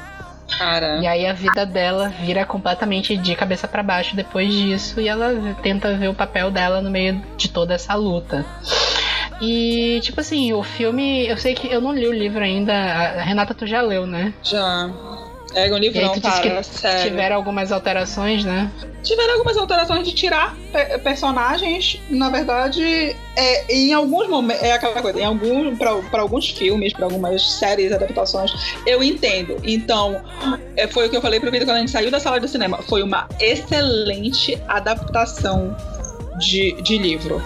[0.56, 0.98] Cara.
[0.98, 5.54] E aí a vida dela vira completamente de cabeça pra baixo depois disso e ela
[5.62, 8.44] tenta ver o papel dela no meio de toda essa luta.
[9.40, 11.26] E, tipo assim, o filme.
[11.26, 12.72] Eu sei que eu não li o livro ainda.
[12.72, 14.34] A Renata, tu já leu, né?
[14.42, 14.90] Já.
[15.54, 16.62] É um livro aí não, cara.
[16.62, 17.10] Sério.
[17.10, 18.70] tiveram algumas alterações, né?
[19.02, 25.00] Tiveram algumas alterações de tirar pe- personagens, na verdade, é, em alguns momentos, é aquela
[25.00, 28.52] coisa, em algum, para alguns filmes, para algumas séries, adaptações,
[28.86, 29.56] eu entendo.
[29.64, 30.20] Então,
[30.76, 32.48] é, foi o que eu falei pro Vitor quando a gente saiu da sala de
[32.48, 32.82] cinema.
[32.82, 35.74] Foi uma excelente adaptação
[36.38, 37.42] de, de livro.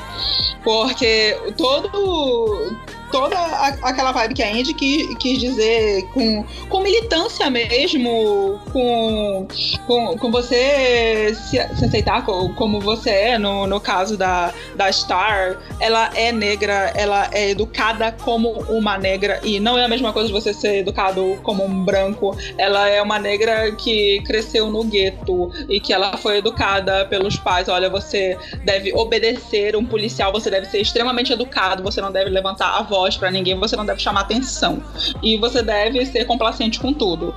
[0.65, 2.77] Porque todo.
[3.13, 9.47] Toda a- aquela vibe que a Andy quis, quis dizer com, com militância mesmo, com,
[9.87, 14.91] com, com você se, se aceitar co- como você é, no, no caso da, da
[14.91, 20.13] Star, ela é negra, ela é educada como uma negra, e não é a mesma
[20.13, 24.85] coisa de você ser educado como um branco, ela é uma negra que cresceu no
[24.85, 27.69] gueto e que ela foi educada pelos pais.
[27.69, 32.79] Olha, você deve obedecer um policial, você deve ser extremamente educado, você não deve levantar
[32.79, 34.83] a voz pra ninguém, você não deve chamar atenção.
[35.23, 37.35] E você deve ser complacente com tudo.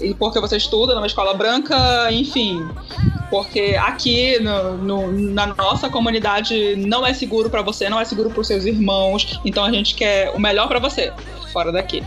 [0.00, 2.66] E porque você estuda numa escola branca, enfim.
[3.30, 8.30] Porque aqui no- no- na nossa comunidade não é seguro pra você, não é seguro
[8.30, 9.38] pros seus irmãos.
[9.44, 11.12] Então a gente quer o melhor pra você,
[11.52, 12.02] fora daqui.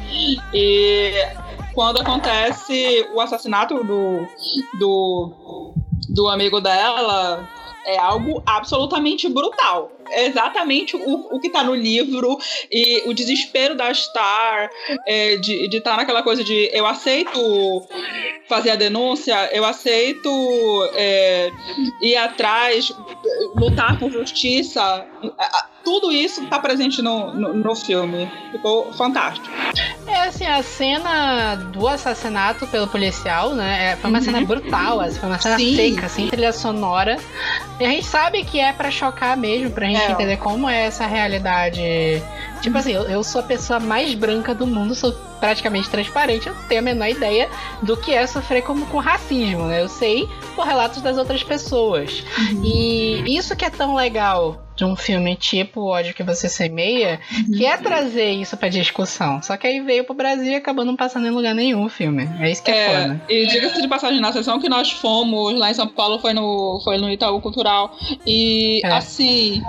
[0.54, 1.14] E
[1.74, 4.28] quando acontece o assassinato do,
[4.80, 5.74] do,
[6.10, 7.48] do amigo dela,
[7.86, 9.92] é algo absolutamente brutal.
[10.14, 12.38] Exatamente o, o que tá no livro
[12.72, 14.70] e o desespero da Star
[15.08, 17.40] é, de estar tá naquela coisa de eu aceito
[18.48, 20.30] fazer a denúncia, eu aceito
[20.94, 21.52] é,
[22.02, 22.92] ir atrás,
[23.56, 25.06] lutar por justiça.
[25.84, 28.30] Tudo isso tá presente no, no, no filme.
[28.52, 29.48] Ficou fantástico.
[30.08, 33.94] É assim, a cena do assassinato pelo policial, né?
[33.94, 34.26] é- Foi uma Uhum.
[34.26, 35.76] cena brutal, assim, foi uma cena Sim.
[35.76, 37.18] seca, sem trilha sonora.
[37.80, 40.12] E a gente sabe que é pra chocar mesmo, pra gente É.
[40.12, 41.82] entender como é essa realidade.
[42.62, 46.54] Tipo assim, eu, eu sou a pessoa mais branca do mundo, sou praticamente transparente, eu
[46.54, 47.50] não tenho a menor ideia
[47.82, 49.82] do que é sofrer como com racismo, né?
[49.82, 52.24] Eu sei por relatos das outras pessoas.
[52.64, 57.20] E isso que é tão legal de um filme tipo O Ódio que Você Semeia,
[57.56, 59.42] que é trazer isso pra discussão.
[59.42, 62.30] Só que aí veio pro Brasil e acabou não passando em lugar nenhum o filme.
[62.40, 63.22] É isso que é, É, foda.
[63.28, 66.80] e diga-se de passagem, na sessão que nós fomos lá em São Paulo foi no,
[66.84, 67.96] foi no Itaú Cultural.
[68.26, 68.90] E É.
[68.92, 69.62] assim,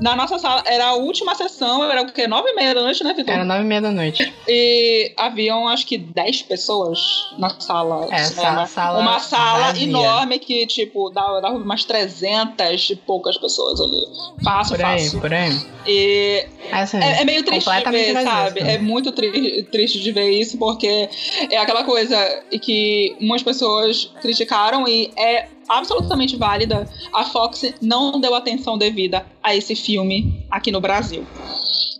[0.00, 2.26] na nossa sala, era a última sessão, era o quê?
[2.26, 3.34] Nove e meia da noite, né, Vitor?
[3.34, 4.32] Era nove e meia da noite.
[4.46, 6.98] E haviam acho que 10 pessoas
[7.38, 8.06] na sala.
[8.10, 8.66] É, de cinema.
[8.66, 9.84] sa- sala Uma sala vazia.
[9.88, 14.06] enorme que, tipo, dava, dava umas 300 e poucas pessoas ali.
[14.44, 15.20] Fácil, Por aí, fácil.
[15.20, 15.50] por aí.
[15.86, 18.60] E Assim, é, é meio triste de ver, vazio, sabe?
[18.60, 18.70] assim.
[18.70, 21.08] É muito tri- triste de ver isso, porque
[21.50, 22.16] é aquela coisa
[22.60, 26.88] que umas pessoas criticaram e é absolutamente válida.
[27.12, 31.26] A Fox não deu atenção devida a esse filme aqui no Brasil.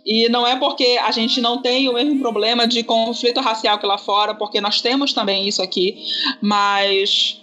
[0.05, 3.85] E não é porque a gente não tem o mesmo problema de conflito racial que
[3.85, 5.97] lá fora, porque nós temos também isso aqui,
[6.41, 7.37] mas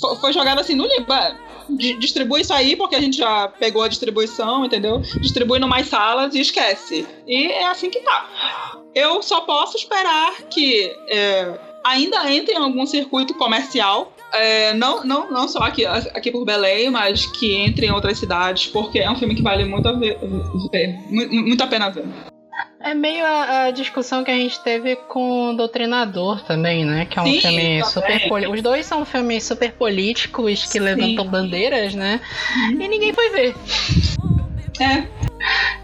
[0.00, 0.86] fo- foi jogado assim no.
[0.86, 1.36] É,
[1.70, 4.98] di- Distribui isso aí, porque a gente já pegou a distribuição, entendeu?
[5.20, 7.06] Distribui no mais salas e esquece.
[7.28, 8.76] E é assim que tá.
[8.92, 14.12] Eu só posso esperar que é, ainda entre em algum circuito comercial.
[14.32, 18.66] É, não, não, não só aqui, aqui por Belém, mas que entre em outras cidades,
[18.66, 20.18] porque é um filme que vale muito a, ver,
[20.72, 22.04] ver- mu- muito a pena ver.
[22.82, 27.04] É meio a, a discussão que a gente teve com o Doutrinador também, né?
[27.06, 28.54] Que é um Sim, filme super político.
[28.54, 30.80] Os dois são filmes super políticos que Sim.
[30.80, 32.20] levantam bandeiras, né?
[32.70, 33.54] E ninguém foi ver.
[34.80, 35.06] É,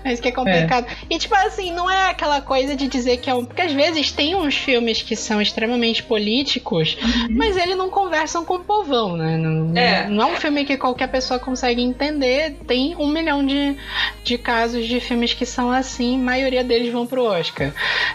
[0.04, 0.86] É isso que é complicado.
[1.09, 3.44] E, tipo assim, não é aquela coisa de dizer que é um.
[3.44, 6.96] Porque às vezes tem uns filmes que são extremamente políticos,
[7.30, 9.36] mas eles não conversam com o povão, né?
[9.36, 10.09] Não É.
[10.09, 12.57] não é um filme que qualquer pessoa consegue entender.
[12.66, 13.76] Tem um milhão de,
[14.22, 17.72] de casos de filmes que são assim, a maioria deles vão pro Oscar.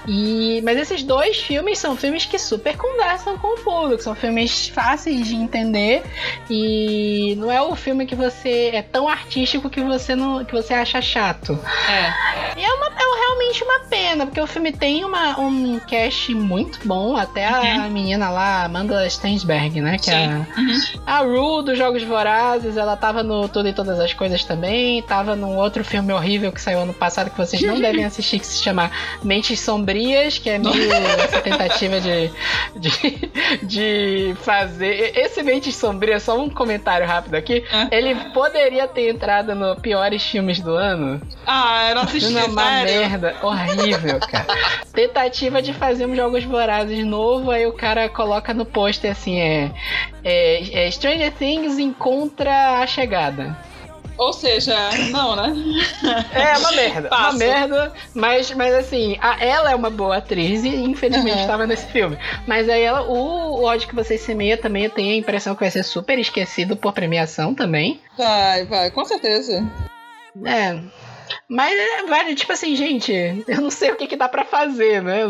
[0.07, 4.67] E, mas esses dois filmes são filmes que super conversam com o público, são filmes
[4.67, 6.03] fáceis de entender
[6.49, 10.73] e não é o filme que você é tão artístico que você não que você
[10.73, 11.30] acha chato.
[11.89, 12.59] É.
[12.59, 16.79] E é, uma, é realmente uma pena, porque o filme tem uma, um cast muito
[16.87, 19.97] bom, até a menina lá, Amanda Stensberg, né?
[19.97, 20.21] Que é
[20.57, 20.73] Uhum.
[20.75, 20.99] Sim.
[21.05, 25.01] a, a Rue dos Jogos Vorazes, ela tava no Tudo e Todas as Coisas também,
[25.03, 28.45] tava num outro filme horrível que saiu ano passado que vocês não devem assistir, que
[28.45, 28.91] se chama
[29.23, 32.31] Mentes Sombrias, que é meio essa tentativa de,
[32.75, 33.31] de,
[33.63, 35.11] de fazer.
[35.17, 37.97] Esse Mentes Sombrias, só um comentário rápido aqui, É.
[37.97, 41.20] ele poderia ter entrado no piores filmes do ano.
[41.45, 42.85] Ah, eu não assisti, Não, uma sério.
[43.01, 44.45] merda horrível, cara.
[44.93, 49.71] Tentativa de fazer um Jogos Vorazes novo, aí o cara coloca no pôster assim, é,
[50.23, 53.57] é, é Stranger Things encontra a chegada.
[54.17, 54.75] Ou seja,
[55.09, 55.51] não, né?
[56.31, 60.69] É uma merda, uma merda, mas, mas assim, a- ela é uma boa atriz e
[60.69, 61.41] infelizmente Uhum.
[61.41, 62.17] estava nesse filme.
[62.45, 63.13] Mas aí ela, o,
[63.61, 66.75] o ódio que você semeia também, eu tenho a impressão que vai ser super esquecido
[66.77, 67.99] por premiação também.
[68.15, 69.65] Vai, vai, com certeza.
[70.45, 70.77] É.
[71.51, 73.11] Mas, é, vale, tipo assim, gente,
[73.45, 75.23] eu não sei o que, que dá pra fazer, né?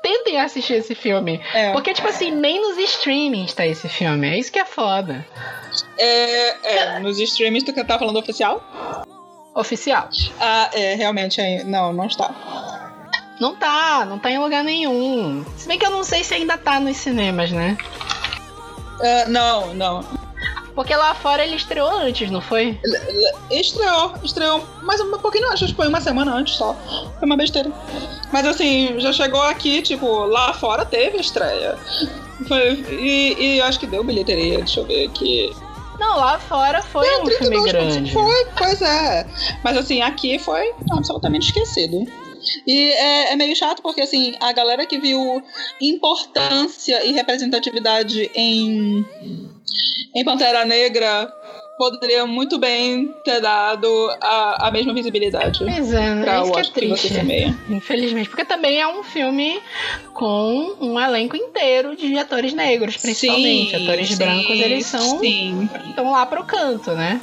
[0.00, 1.40] Tentem assistir esse filme.
[1.52, 1.72] É.
[1.72, 4.28] Porque, tipo assim, nem nos streamings tá esse filme.
[4.28, 5.26] É isso que é foda.
[5.98, 8.62] É, é, nos streams tu que tá falando oficial?
[9.56, 10.08] Oficial.
[10.38, 12.32] Ah, é, realmente, é, não, não está.
[13.40, 15.44] Não tá, não tá em lugar nenhum.
[15.56, 17.76] Se bem que eu não sei se ainda tá nos cinemas, né?
[19.02, 20.25] Ah, não, não.
[20.76, 22.78] Porque lá fora ele estreou antes, não foi?
[23.50, 26.74] Estreou, estreou, mas um pouquinho antes, acho que foi uma semana antes só.
[27.18, 27.72] Foi uma besteira.
[28.30, 31.76] Mas assim, já chegou aqui, tipo, lá fora teve estreia.
[32.46, 35.50] Foi, e, e acho que deu bilheteria, deixa eu ver aqui.
[35.98, 38.12] Não, lá fora foi um filme 32, grande.
[38.12, 39.26] Foi, pois é.
[39.64, 42.06] Mas assim, aqui foi absolutamente esquecido.
[42.66, 45.42] E é, é meio chato porque, assim, a galera que viu
[45.80, 49.04] importância e representatividade em,
[50.14, 51.32] em Pantera Negra
[51.76, 53.86] poderia muito bem ter dado
[54.20, 56.42] a, a mesma visibilidade Pois é, né?
[56.42, 57.08] Isso que é que triste.
[57.12, 57.56] semeia.
[57.68, 59.60] Infelizmente, porque também é um filme
[60.14, 63.76] com um elenco inteiro de atores negros, principalmente.
[63.76, 65.68] Sim, atores sim, brancos, eles são Sim.
[65.88, 67.20] estão lá pro canto, né?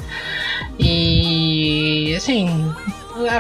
[0.80, 2.48] E assim,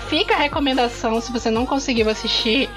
[0.01, 2.69] fica a recomendação se você não conseguiu assistir,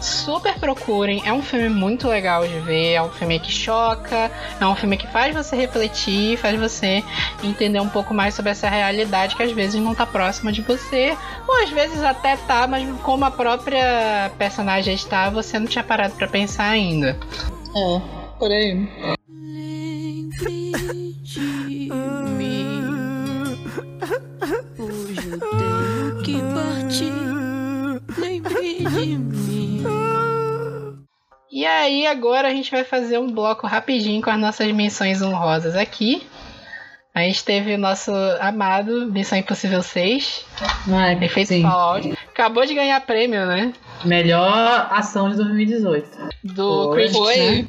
[0.00, 1.22] super procurem.
[1.24, 4.30] É um filme muito legal de ver, é um filme que choca,
[4.60, 7.02] é um filme que faz você refletir, faz você
[7.42, 11.16] entender um pouco mais sobre essa realidade que às vezes não tá próxima de você,
[11.46, 16.14] ou às vezes até tá, mas como a própria personagem está, você não tinha parado
[16.14, 17.18] pra pensar ainda.
[17.76, 18.00] É,
[18.38, 18.88] por aí.
[28.90, 29.82] de mim.
[31.50, 35.74] E aí, agora a gente vai fazer um bloco rapidinho com as nossas menções honrosas
[35.74, 36.26] aqui.
[37.14, 40.44] A gente teve o nosso amado Missão Impossível 6,
[40.92, 41.62] Ai, efeito sim.
[41.62, 42.12] Fallout.
[42.28, 43.72] Acabou de ganhar prêmio, né?
[44.04, 46.10] Melhor ação de 2018.
[46.44, 47.38] Do Foi.
[47.38, 47.66] né?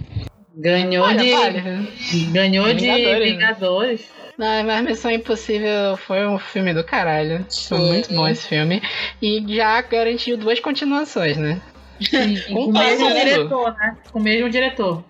[0.58, 1.32] Ganhou Olha, de.
[1.32, 1.62] vale.
[2.34, 4.27] Ganhou de Vingadores, né?
[4.38, 7.46] Não, mas Missão Impossível foi um filme do caralho.
[7.68, 7.88] Foi Foi.
[7.88, 8.82] muito bom esse filme.
[9.22, 11.60] E já garantiu duas continuações, né?
[12.00, 13.16] Sim, com o mesmo mundo.
[13.16, 13.98] diretor, né?
[14.12, 15.04] Com o mesmo diretor.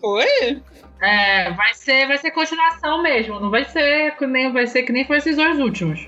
[0.00, 0.62] Foi?
[1.00, 3.40] É, vai ser, vai ser continuação mesmo.
[3.40, 6.06] Não vai ser que nem, vai ser que nem foi esses dois últimos.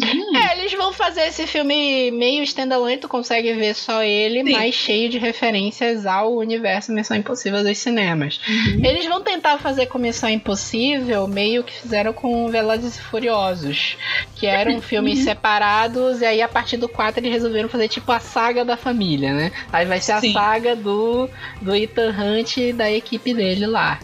[0.00, 4.52] É, eles vão fazer esse filme meio standalone, tu consegue ver só ele, Sim.
[4.52, 8.40] mas cheio de referências ao universo Missão Impossível dos cinemas.
[8.82, 13.96] Eles vão tentar fazer com Missão Impossível meio que fizeram com Velozes e Furiosos,
[14.34, 18.20] que eram filmes separados, e aí a partir do 4 eles resolveram fazer tipo a
[18.20, 19.52] saga da família, né?
[19.72, 20.32] Aí vai ser a Sim.
[20.32, 21.28] saga do,
[21.60, 23.98] do Ethan Hunt e da equipe dele lá.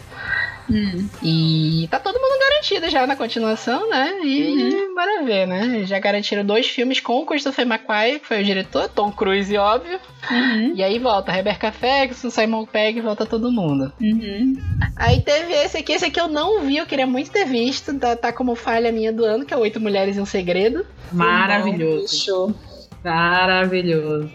[0.69, 1.07] Hum.
[1.21, 4.19] E tá todo mundo garantido já na continuação, né?
[4.23, 5.83] E bora ver, né?
[5.85, 9.99] Já garantiram dois filmes com o Christopher McQuarrie, que foi o diretor, Tom Cruise, óbvio.
[10.29, 10.73] Uhum.
[10.75, 13.93] E aí volta Rebecca Ferguson, Simon Pegg, volta todo mundo.
[14.01, 14.57] Uhum.
[14.95, 18.15] Aí teve esse aqui, esse aqui eu não vi, eu queria muito ter visto, tá,
[18.15, 20.85] tá como falha minha do ano, que é Oito Mulheres e um Segredo.
[21.11, 22.55] Maravilhoso.
[23.03, 24.29] Maravilhoso.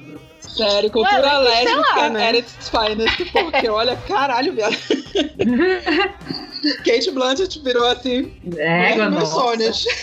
[0.57, 2.29] Sério, cultura Ué, lésbica lá, né?
[2.31, 4.77] at its finest, porque olha, caralho, viado.
[6.85, 9.85] Kate Blanchett virou assim, É, meus sonhos.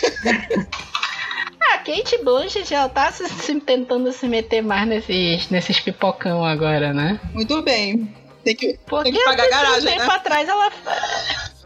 [1.70, 6.93] Ah, Kate Blanchett, ela tá se, se- tentando se meter mais nesses, nesses pipocão agora,
[6.93, 7.20] né?
[7.34, 8.16] Muito bem.
[8.43, 10.16] Tem que, Porque tem que pagar a até um garagem, tempo né?
[10.16, 10.72] atrás ela.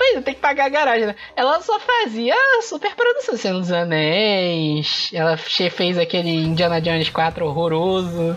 [0.01, 1.15] Pois é, tem que pagar a garagem, né?
[1.35, 2.33] Ela só fazia
[2.63, 5.11] super produção, Senhor dos Anéis.
[5.13, 8.35] Ela fez aquele Indiana Jones 4 horroroso.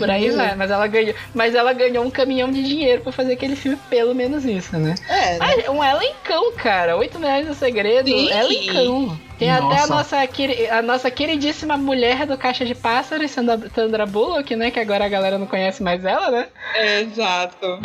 [0.00, 0.56] Por aí vai.
[0.56, 1.14] Mas ela ganhou.
[1.32, 4.96] Mas ela ganhou um caminhão de dinheiro pra fazer aquele filme, pelo menos isso, né?
[5.08, 5.38] É, né?
[5.38, 6.96] Mas um elencão, cara.
[6.96, 8.08] Oito milhões no segredo.
[8.08, 8.28] Sim.
[8.28, 9.20] Elencão.
[9.38, 10.16] Tem até a Nossa.
[10.16, 10.28] nossa,
[10.76, 14.72] a nossa queridíssima mulher do Caixa de Pássaros, Sandra, Sandra Bullock, né?
[14.72, 16.48] Que agora a galera não conhece mais ela, né?
[16.74, 17.78] Exato.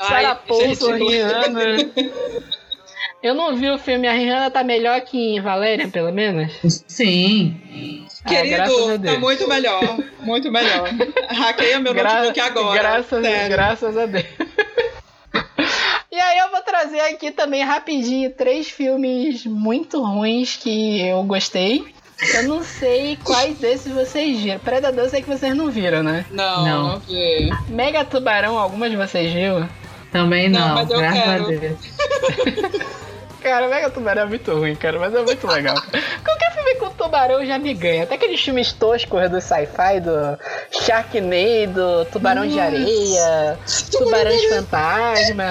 [0.00, 1.60] Sarah Paulson, Rihanna.
[3.22, 6.52] Eu não vi o filme, a Rihanna tá melhor que em Valéria, pelo menos.
[6.86, 8.06] Sim.
[8.24, 9.14] Ah, Querido, Deus.
[9.14, 9.82] tá muito melhor.
[10.20, 10.88] Muito melhor.
[11.28, 12.78] Hackeia meu Gra- notebook agora.
[12.78, 13.48] Graças, sério.
[13.50, 14.24] graças a Deus.
[16.12, 21.84] E aí eu vou trazer aqui também rapidinho três filmes muito ruins que eu gostei.
[22.34, 24.58] Eu não sei quais desses vocês viram.
[24.60, 26.24] Predador eu sei que vocês não viram, né?
[26.30, 26.88] Não, Não.
[26.88, 27.50] não vi.
[27.68, 29.68] Mega Tubarão, algumas de vocês viram?
[30.10, 31.44] Também Não, não, mas eu graças quero.
[31.44, 31.78] a Deus.
[33.46, 35.76] Cara, Mega Tubarão é muito ruim, cara, mas é muito legal.
[36.24, 38.02] Qualquer filme com tubarão já me ganha.
[38.02, 40.36] Até aqueles filmes toscos do sci-fi, do
[40.82, 43.56] Sharknado, Tubarão de Areia,
[43.92, 45.44] Tubarões Fantasma.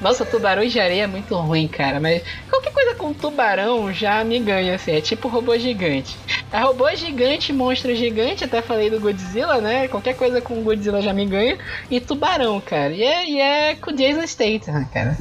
[0.00, 4.38] Nossa, Tubarões de Areia é muito ruim, cara, mas qualquer coisa com tubarão já me
[4.38, 4.92] ganha, assim.
[4.92, 6.16] É tipo robô gigante.
[6.50, 9.88] É robô gigante, monstro gigante, até falei do Godzilla, né?
[9.88, 11.58] Qualquer coisa com Godzilla já me ganha.
[11.90, 12.94] E tubarão, cara.
[12.94, 15.18] E é, e é com Jason Statham, cara.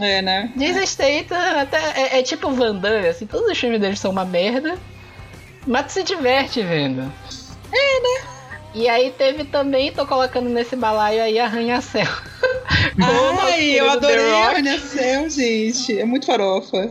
[0.00, 0.50] É, né?
[0.56, 4.24] Jason Statham até é, é tipo Van Damme, assim, todos os filmes dele são uma
[4.24, 4.76] merda,
[5.66, 7.02] mas tu se diverte vendo.
[7.72, 8.26] É, né?
[8.74, 12.06] E aí teve também, tô colocando nesse balaio aí Arranha-Céu.
[13.00, 15.98] Ai, eu adorei The a Rock, Arnacel, gente.
[16.00, 16.88] É muito farofa.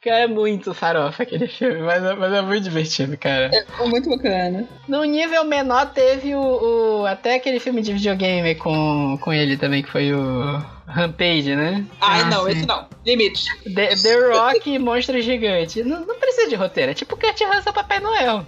[0.00, 3.50] Que é muito farofa aquele filme, mas é, mas é muito divertido, cara.
[3.52, 4.68] É muito bacana.
[4.86, 9.82] No nível menor teve o, o- até aquele filme de videogame com, com ele também,
[9.82, 11.84] que foi o Rampage, né?
[12.00, 12.50] Ai, Ah, não, sim.
[12.52, 12.86] esse não.
[13.06, 13.44] Limite.
[13.74, 15.82] The, The Rock e Monstro Gigante.
[15.82, 18.44] Não, não precisa de roteiro, é tipo Kurt Russell Papai Noel.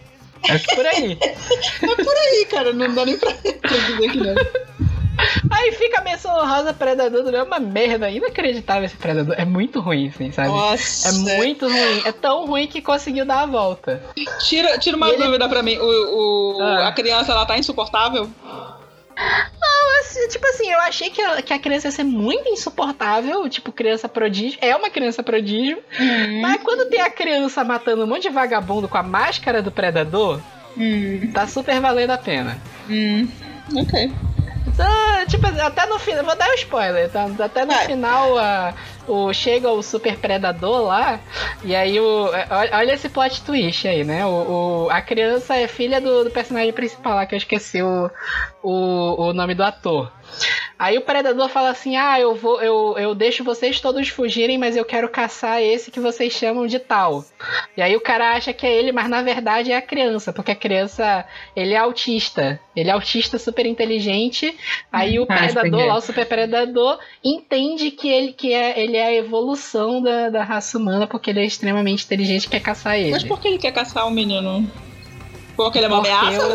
[0.49, 1.19] É por aí.
[1.83, 2.73] É por aí, cara.
[2.73, 4.35] Não dá nem pra, pra dizer que não.
[5.51, 9.35] Aí fica a menção honrosa Predador, é uma merda, inacreditável esse Predador.
[9.37, 10.49] É muito ruim, assim, sabe?
[10.49, 11.09] Nossa.
[11.09, 12.03] É muito ruim.
[12.07, 14.03] É tão ruim que conseguiu dar a volta.
[14.49, 15.77] Tira, tira uma E ele- dúvida pra mim.
[15.79, 16.89] O, o- Ah.
[16.89, 18.31] A criança, ela tá insuportável?
[20.01, 23.71] Assim, Tipo assim, eu achei que a, que a criança ia ser muito insuportável, tipo
[23.73, 24.59] criança prodígio.
[24.63, 25.79] É uma criança prodígio.
[26.01, 26.41] Hum.
[26.41, 30.41] Mas quando tem a criança matando um monte de vagabundo com a máscara do predador,
[30.77, 32.57] Hum, tá super valendo a pena.
[32.89, 33.29] hum,
[33.77, 34.13] ok.
[34.67, 34.87] Então,
[35.29, 36.25] tipo, até no final.
[36.25, 37.27] Vou dar um spoiler, tá?
[37.41, 37.87] Até no Vai.
[37.87, 38.73] final a,
[39.07, 41.21] o, chega o super predador lá.
[41.63, 42.27] E aí o.
[42.51, 44.25] Olha, olha esse plot twist aí, né?
[44.27, 48.11] O, o- a criança é filha do, do personagem principal lá, que eu esqueci o,
[48.63, 50.13] o, o nome do ator.
[50.79, 54.77] Aí o predador fala assim: Ah, eu vou, eu, eu deixo vocês todos fugirem, mas
[54.77, 57.25] eu quero caçar esse que vocês chamam de tal.
[57.77, 60.51] E aí o cara acha que é ele, mas na verdade é a criança, porque
[60.51, 61.25] a criança,
[61.55, 62.59] ele é autista.
[62.75, 64.57] Ele é autista super inteligente.
[64.91, 65.87] Aí o Ah, predador entendi.
[65.87, 70.43] lá, o super predador, entende que ele, que é, ele é a evolução da, da
[70.43, 73.11] raça humana, porque ele é extremamente inteligente e quer caçar ele.
[73.11, 74.67] Mas por que ele quer caçar o menino?
[75.65, 76.49] Porque ele é uma Porque ameaça?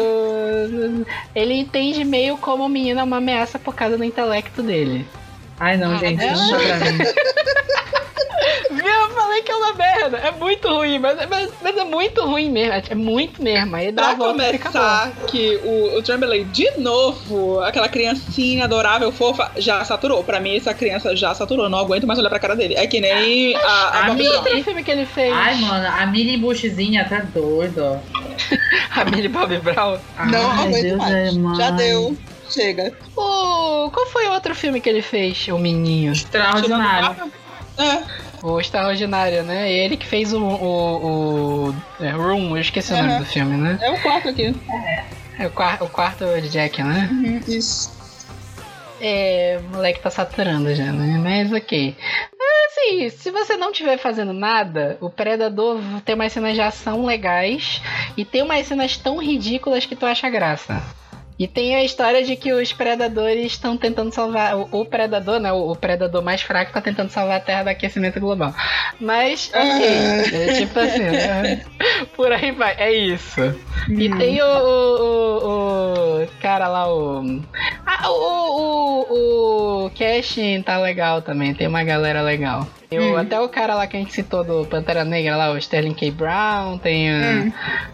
[1.36, 5.06] Ele entende meio como o menino é uma ameaça por causa do intelecto dele.
[5.60, 6.32] Ai, não, Ah, gente, é?
[6.34, 6.98] não dá pra mim.
[8.72, 8.86] Viu?
[8.86, 10.18] Eu falei que é uma merda.
[10.18, 12.74] É muito ruim, mas, mas, mas é muito ruim mesmo.
[12.90, 13.76] É muito mesmo.
[13.76, 19.84] Aí dá Pra começar, que o, o Tremblay, de novo, aquela criancinha adorável, fofa, já
[19.86, 20.24] saturou.
[20.24, 21.70] Pra mim, essa criança já saturou.
[21.70, 22.76] Não aguento mais olhar pra cara dele.
[22.76, 24.36] É que nem a, a, A Brown.
[24.38, 25.34] Outro filme que ele fez.
[25.34, 28.00] Ai, mano, a mini bushzinha tá doido.
[28.96, 29.98] A Millie Bobby Brown.
[30.32, 31.14] Não Ai, aguento Deus mais.
[31.16, 31.40] é Já
[31.72, 31.76] mais.
[31.76, 32.18] deu.
[32.50, 32.94] Chega.
[33.16, 33.90] O...
[33.92, 35.48] Qual foi o outro filme que ele fez?
[35.48, 36.14] O Menino.
[36.14, 37.32] Extraordinário.
[37.78, 38.04] É.
[38.44, 39.72] O Extraordinário, né?
[39.72, 40.42] Ele que fez o.
[40.42, 43.78] o, o é, Room, eu esqueci o nome do filme, né?
[43.82, 44.56] É o quarto aqui.
[45.38, 47.10] É o, quar- o quarto de Jack, né?
[47.12, 47.94] Uhum, Isso.
[49.02, 51.18] É, o moleque tá saturando já, né?
[51.18, 51.96] Mas ok.
[52.68, 57.82] Assim, se você não estiver fazendo nada, o Predador tem umas cenas de ação legais
[58.16, 60.82] e tem umas cenas tão ridículas que tu acha graça.
[61.38, 64.56] E tem a história de que os predadores estão tentando salvar.
[64.56, 65.52] O, o predador, né?
[65.52, 68.54] O, o predador mais fraco tá tentando salvar a Terra do aquecimento global.
[69.02, 69.86] Mas, ok.
[69.86, 71.66] É, tipo assim, né?
[72.16, 72.76] por aí vai.
[72.78, 73.42] É isso.
[73.90, 77.42] E tem o, o, o- o cara lá, o.
[77.86, 82.66] Ah, o, o, o Cashin tá legal também, tem uma galera legal.
[83.00, 83.18] O- Hum.
[83.18, 86.12] Até o cara lá que a gente citou do Pantera Negra lá, o Sterling K.
[86.12, 87.52] Brown, tem Hum.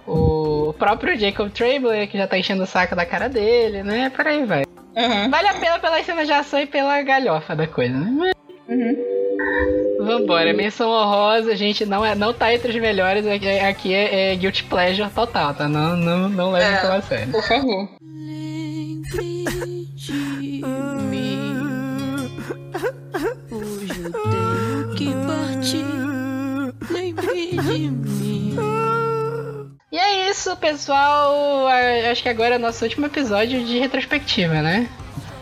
[0.07, 4.09] o, o próprio Jacob Tremblay, que já tá enchendo o saco da cara dele, né?
[4.15, 4.63] Por aí vai.
[4.97, 5.29] Aham.
[5.29, 8.11] Vale a pena pela cena de ação e pela galhofa da coisa, né?
[8.17, 8.31] Mas
[8.69, 8.95] Uhum.
[10.05, 14.35] Vambora, menção honrosa, gente, não, é, não tá entre os melhores, aqui, aqui é, é
[14.35, 15.67] Guilty Pleasure total, tá?
[15.67, 16.77] Não, não, não leve É.
[16.77, 17.31] isso a sério.
[17.31, 17.89] Por favor.
[18.01, 19.45] Lembre
[19.95, 20.13] de
[21.09, 21.51] mim.
[23.51, 24.50] Hoje eu tenho
[25.61, 25.83] que
[27.61, 28.55] de mim.
[29.91, 31.67] E é isso, pessoal.
[32.11, 34.87] Acho que agora é o nosso último episódio de retrospectiva, né?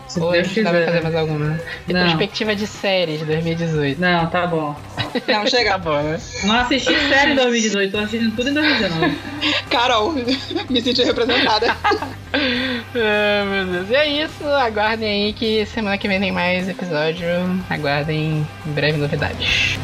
[0.10, 1.04] Se Ou Deus pra fazer quiser.
[1.04, 1.46] mais alguma?
[1.88, 2.02] Não.
[2.02, 4.02] Retrospectiva de séries 2018.
[4.02, 4.76] Não, tá bom.
[5.28, 5.78] Não, Tá chega.
[5.78, 6.20] bom, né?
[6.44, 9.18] Não assisti série em 2018, tô assistindo tudo em 2019.
[9.70, 10.12] Carol,
[10.70, 11.76] me senti representada.
[12.34, 13.90] Ah, meu Deus.
[13.90, 14.44] E é isso.
[14.48, 17.28] Aguardem aí que semana que vem tem mais episódio.
[17.70, 19.78] Aguardem em breve novidades.